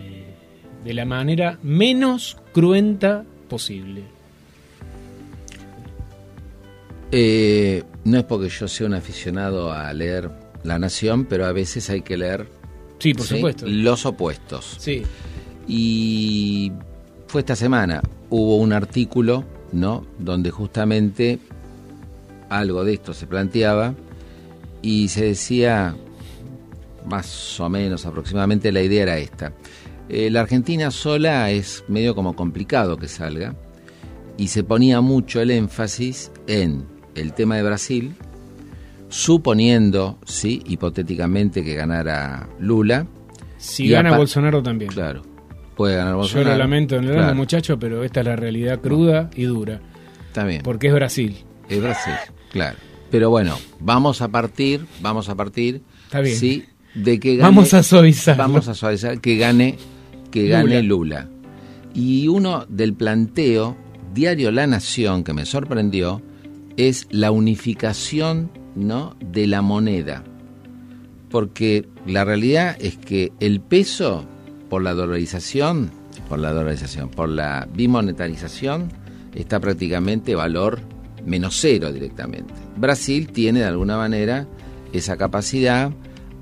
de 0.85 0.95
la 0.95 1.05
manera 1.05 1.59
menos 1.63 2.37
cruenta 2.53 3.25
posible. 3.49 4.03
Eh, 7.11 7.83
no 8.05 8.19
es 8.19 8.25
porque 8.25 8.49
yo 8.49 8.69
sea 8.69 8.87
un 8.87 8.95
aficionado 8.95 9.73
a 9.73 9.93
leer 9.93 10.31
La 10.65 10.79
Nación, 10.79 11.25
pero 11.25 11.47
a 11.47 11.53
veces 11.53 11.91
hay 11.91 12.03
que 12.03 12.17
leer 12.17 12.49
sí, 12.99 13.15
por 13.15 13.27
supuesto. 13.27 13.67
los 13.67 14.07
opuestos. 14.07 14.77
Sí. 14.79 15.03
Y 15.67 16.73
fue 17.27 17.41
esta 17.41 17.57
semana, 17.57 18.03
hubo 18.31 18.57
un 18.57 18.73
artículo, 18.73 19.45
¿no? 19.73 20.07
Donde 20.19 20.51
justamente 20.51 21.39
algo 22.49 22.85
de 22.85 22.95
esto 22.95 23.15
se 23.15 23.27
planteaba 23.27 23.95
y 24.83 25.09
se 25.09 25.25
decía, 25.25 25.97
más 27.07 27.59
o 27.61 27.69
menos 27.69 28.05
aproximadamente, 28.07 28.73
la 28.73 28.83
idea 28.83 29.05
era 29.05 29.19
esta. 29.19 29.53
Eh, 30.09 30.31
la 30.31 30.41
Argentina 30.41 30.91
sola 30.91 31.51
es 31.51 31.85
medio 31.89 32.15
como 32.15 32.37
complicado 32.37 32.97
que 32.99 33.09
salga 33.09 33.55
y 34.37 34.49
se 34.49 34.65
ponía 34.65 35.01
mucho 35.01 35.41
el 35.41 35.51
énfasis 35.51 36.31
en 36.47 36.85
el 37.15 37.33
tema 37.33 37.57
de 37.57 37.63
Brasil, 37.63 38.15
suponiendo, 39.13 40.19
sí, 40.25 40.63
hipotéticamente 40.67 41.63
que 41.63 41.75
ganara 41.75 42.49
Lula. 42.59 43.07
Si 43.59 43.89
gana 43.89 44.17
Bolsonaro 44.17 44.63
también. 44.63 44.91
Claro, 44.91 45.23
puede 45.77 45.97
ganar 45.97 46.15
Bolsonaro. 46.15 46.49
Yo 46.49 46.53
lo 46.53 46.59
lamento 46.59 46.97
en 46.97 47.05
el 47.05 47.35
muchacho, 47.35 47.79
pero 47.79 48.03
esta 48.03 48.21
es 48.21 48.27
la 48.27 48.37
realidad 48.37 48.81
cruda 48.81 49.31
y 49.37 49.45
dura. 49.45 49.81
También. 50.33 50.63
Porque 50.63 50.89
es 50.89 50.95
Brasil. 50.95 51.37
Es 51.69 51.81
Brasil, 51.83 52.15
claro. 52.51 52.79
Pero 53.11 53.29
bueno, 53.29 53.59
vamos 53.81 54.23
a 54.23 54.29
partir, 54.29 54.87
vamos 55.03 55.29
a 55.29 55.35
partir, 55.35 55.83
Está 56.05 56.21
bien. 56.21 56.35
sí, 56.35 56.65
de 56.95 57.21
que 57.21 57.37
gane, 57.37 57.51
vamos 57.51 57.75
a 57.75 57.83
suavizar, 57.83 58.39
vamos 58.39 58.67
a 58.69 58.75
suavizar 58.75 59.21
que 59.21 59.37
gane, 59.37 59.77
que 60.31 60.49
gane 60.49 60.83
Lula. 60.83 61.29
Y 61.95 62.29
uno 62.29 62.65
del 62.71 62.95
planteo 62.95 63.77
diario 64.15 64.51
La 64.51 64.67
Nación 64.67 65.23
que 65.23 65.35
me 65.35 65.45
sorprendió 65.45 66.23
es 66.79 67.07
la 67.11 67.31
unificación 67.31 68.62
¿no? 68.75 69.17
de 69.21 69.47
la 69.47 69.63
moneda. 69.63 70.23
Porque 71.31 71.89
la 72.07 72.25
realidad 72.25 72.77
es 72.81 72.97
que 72.97 73.33
el 73.41 73.61
peso, 73.61 74.25
por 74.69 74.83
la 74.83 74.93
dolarización, 74.93 75.91
por 76.29 76.39
la 76.39 76.53
dolarización, 76.53 77.09
por 77.09 77.29
la 77.29 77.69
bimonetarización, 77.75 78.91
está 79.35 79.61
prácticamente 79.61 80.35
valor 80.35 80.81
menos 81.25 81.59
cero 81.61 81.93
directamente. 81.93 82.53
Brasil 82.77 83.31
tiene 83.33 83.61
de 83.61 83.67
alguna 83.67 83.97
manera 83.97 84.47
esa 84.93 85.17
capacidad, 85.17 85.91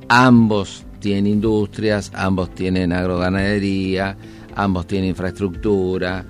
ambos 0.09 0.85
tienen 1.01 1.27
industrias, 1.27 2.11
ambos 2.15 2.55
tienen 2.55 2.93
agroganadería, 2.93 4.17
ambos 4.55 4.87
tienen 4.87 5.11
infraestructura, 5.11 6.25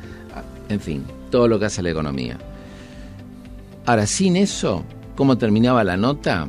en 0.68 0.80
fin, 0.80 1.04
todo 1.30 1.48
lo 1.48 1.58
que 1.58 1.66
hace 1.66 1.82
la 1.82 1.90
economía. 1.90 2.38
Ahora, 3.86 4.06
sin 4.06 4.36
eso, 4.36 4.84
¿cómo 5.20 5.36
terminaba 5.36 5.84
la 5.84 5.98
nota? 5.98 6.48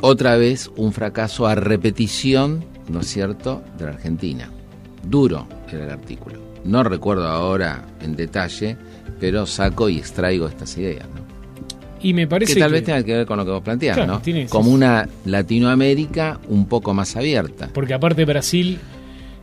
Otra 0.00 0.34
vez 0.34 0.68
un 0.74 0.92
fracaso 0.92 1.46
a 1.46 1.54
repetición, 1.54 2.64
¿no 2.88 3.02
es 3.02 3.06
cierto?, 3.06 3.62
de 3.78 3.84
la 3.84 3.90
Argentina. 3.92 4.50
Duro 5.04 5.46
era 5.70 5.84
el 5.84 5.90
artículo. 5.90 6.40
No 6.64 6.82
recuerdo 6.82 7.28
ahora 7.28 7.86
en 8.02 8.16
detalle, 8.16 8.76
pero 9.20 9.46
saco 9.46 9.88
y 9.88 9.98
extraigo 9.98 10.48
estas 10.48 10.76
ideas, 10.76 11.06
¿no? 11.14 11.20
Y 12.02 12.14
me 12.14 12.26
parece 12.26 12.54
que 12.54 12.58
tal 12.58 12.72
vez 12.72 12.82
tenga 12.82 13.04
que 13.04 13.14
ver 13.14 13.26
con 13.26 13.38
lo 13.38 13.44
que 13.44 13.52
vos 13.52 13.62
planteás, 13.62 14.04
¿no? 14.04 14.20
Como 14.48 14.72
una 14.72 15.08
Latinoamérica 15.24 16.40
un 16.48 16.66
poco 16.66 16.94
más 16.94 17.14
abierta. 17.14 17.70
Porque 17.72 17.94
aparte 17.94 18.24
Brasil 18.24 18.80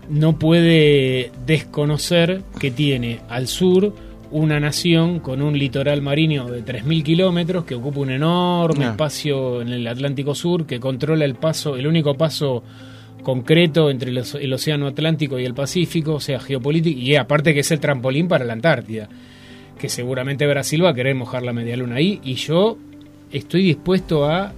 no 0.09 0.37
puede 0.37 1.31
desconocer 1.45 2.43
que 2.59 2.69
tiene 2.69 3.21
al 3.29 3.47
sur 3.47 3.93
una 4.31 4.59
nación 4.59 5.19
con 5.19 5.41
un 5.41 5.57
litoral 5.57 6.01
marino 6.01 6.49
de 6.49 6.63
3.000 6.63 7.03
kilómetros 7.03 7.65
que 7.65 7.75
ocupa 7.75 7.99
un 7.99 8.11
enorme 8.11 8.85
ah. 8.85 8.91
espacio 8.91 9.61
en 9.61 9.69
el 9.69 9.87
Atlántico 9.87 10.35
Sur, 10.35 10.65
que 10.65 10.79
controla 10.79 11.25
el 11.25 11.35
paso, 11.35 11.75
el 11.75 11.87
único 11.87 12.15
paso 12.15 12.63
concreto 13.23 13.89
entre 13.89 14.11
el 14.11 14.53
Océano 14.53 14.87
Atlántico 14.87 15.39
y 15.39 15.45
el 15.45 15.53
Pacífico, 15.53 16.15
o 16.15 16.19
sea, 16.19 16.39
geopolítico, 16.39 16.99
y 16.99 17.15
aparte 17.15 17.53
que 17.53 17.61
es 17.61 17.71
el 17.71 17.79
trampolín 17.79 18.27
para 18.27 18.45
la 18.45 18.53
Antártida 18.53 19.09
que 19.77 19.89
seguramente 19.89 20.47
Brasil 20.47 20.83
va 20.83 20.89
a 20.89 20.93
querer 20.93 21.15
mojar 21.15 21.43
la 21.43 21.53
media 21.53 21.77
luna 21.77 21.95
ahí 21.95 22.19
y 22.23 22.35
yo 22.35 22.77
estoy 23.31 23.63
dispuesto 23.63 24.25
a 24.25 24.53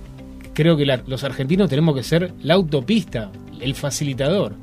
creo 0.53 0.77
que 0.77 0.86
los 0.86 1.23
argentinos 1.23 1.69
tenemos 1.69 1.95
que 1.95 2.03
ser 2.03 2.34
la 2.41 2.56
autopista, 2.56 3.32
el 3.60 3.75
facilitador 3.75 4.53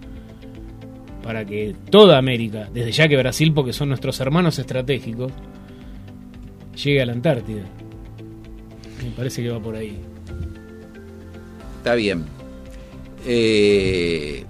para 1.25 1.47
que 1.47 1.75
toda 1.91 2.19
América, 2.19 2.69
desde 2.73 2.93
ya 2.93 3.09
que 3.09 3.17
Brasil 3.17 3.51
porque 3.55 3.73
son 3.73 3.89
nuestros 3.89 4.21
hermanos 4.21 4.59
estratégicos, 4.59 5.33
llegue 6.77 7.01
a 7.01 7.07
la 7.07 7.13
Antártida. 7.13 7.63
Me 9.03 9.11
parece 9.17 9.43
que 9.43 9.49
va 9.49 9.59
por 9.59 9.75
ahí. 9.75 9.97
Está 11.79 11.95
bien. 11.95 12.25
Eh, 13.27 14.45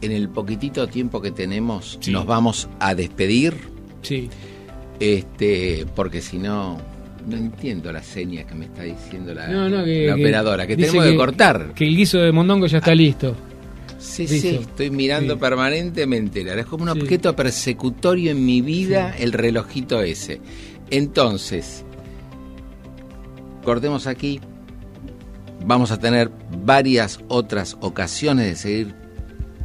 en 0.00 0.12
el 0.12 0.28
poquitito 0.28 0.86
tiempo 0.86 1.20
que 1.20 1.32
tenemos, 1.32 1.98
nos 2.08 2.24
vamos 2.24 2.68
a 2.78 2.94
despedir. 2.94 3.54
Sí. 4.02 4.30
Este, 5.00 5.86
porque 5.96 6.22
si 6.22 6.38
no, 6.38 6.78
no 7.26 7.36
entiendo 7.36 7.92
la 7.92 8.02
seña 8.04 8.46
que 8.46 8.54
me 8.54 8.66
está 8.66 8.84
diciendo 8.84 9.34
la, 9.34 9.46
operadora, 10.14 10.68
que 10.68 10.76
tenemos 10.76 11.04
que, 11.04 11.16
cortar. 11.16 11.72
Que 11.74 11.84
el 11.84 11.96
guiso 11.96 12.18
de 12.18 12.30
mondongo 12.30 12.66
ya 12.66 12.78
está 12.78 12.94
listo. 12.94 13.34
Sí, 14.00 14.26
sí, 14.26 14.48
estoy 14.48 14.90
mirando 14.90 15.38
permanentemente. 15.38 16.40
Es 16.58 16.66
como 16.66 16.84
un 16.84 16.88
objeto 16.88 17.36
persecutorio 17.36 18.30
en 18.30 18.44
mi 18.44 18.62
vida 18.62 19.14
el 19.16 19.32
relojito 19.32 20.00
ese. 20.00 20.40
Entonces, 20.90 21.84
cortemos 23.62 24.06
aquí. 24.06 24.40
Vamos 25.66 25.90
a 25.90 26.00
tener 26.00 26.30
varias 26.64 27.20
otras 27.28 27.76
ocasiones 27.80 28.46
de 28.46 28.56
seguir 28.56 28.94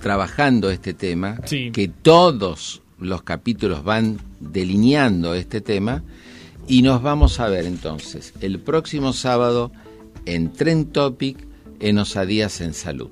trabajando 0.01 0.69
este 0.69 0.93
tema, 0.93 1.39
que 1.47 1.89
todos 2.01 2.81
los 2.99 3.23
capítulos 3.23 3.83
van 3.85 4.19
delineando 4.41 5.33
este 5.33 5.61
tema 5.61 6.03
y 6.67 6.81
nos 6.81 7.01
vamos 7.01 7.39
a 7.39 7.47
ver 7.47 7.65
entonces 7.65 8.33
el 8.41 8.59
próximo 8.59 9.13
sábado 9.13 9.71
en 10.25 10.51
Trend 10.51 10.91
Topic 10.91 11.37
en 11.79 11.97
Osadías 11.97 12.61
en 12.61 12.73
Salud. 12.73 13.11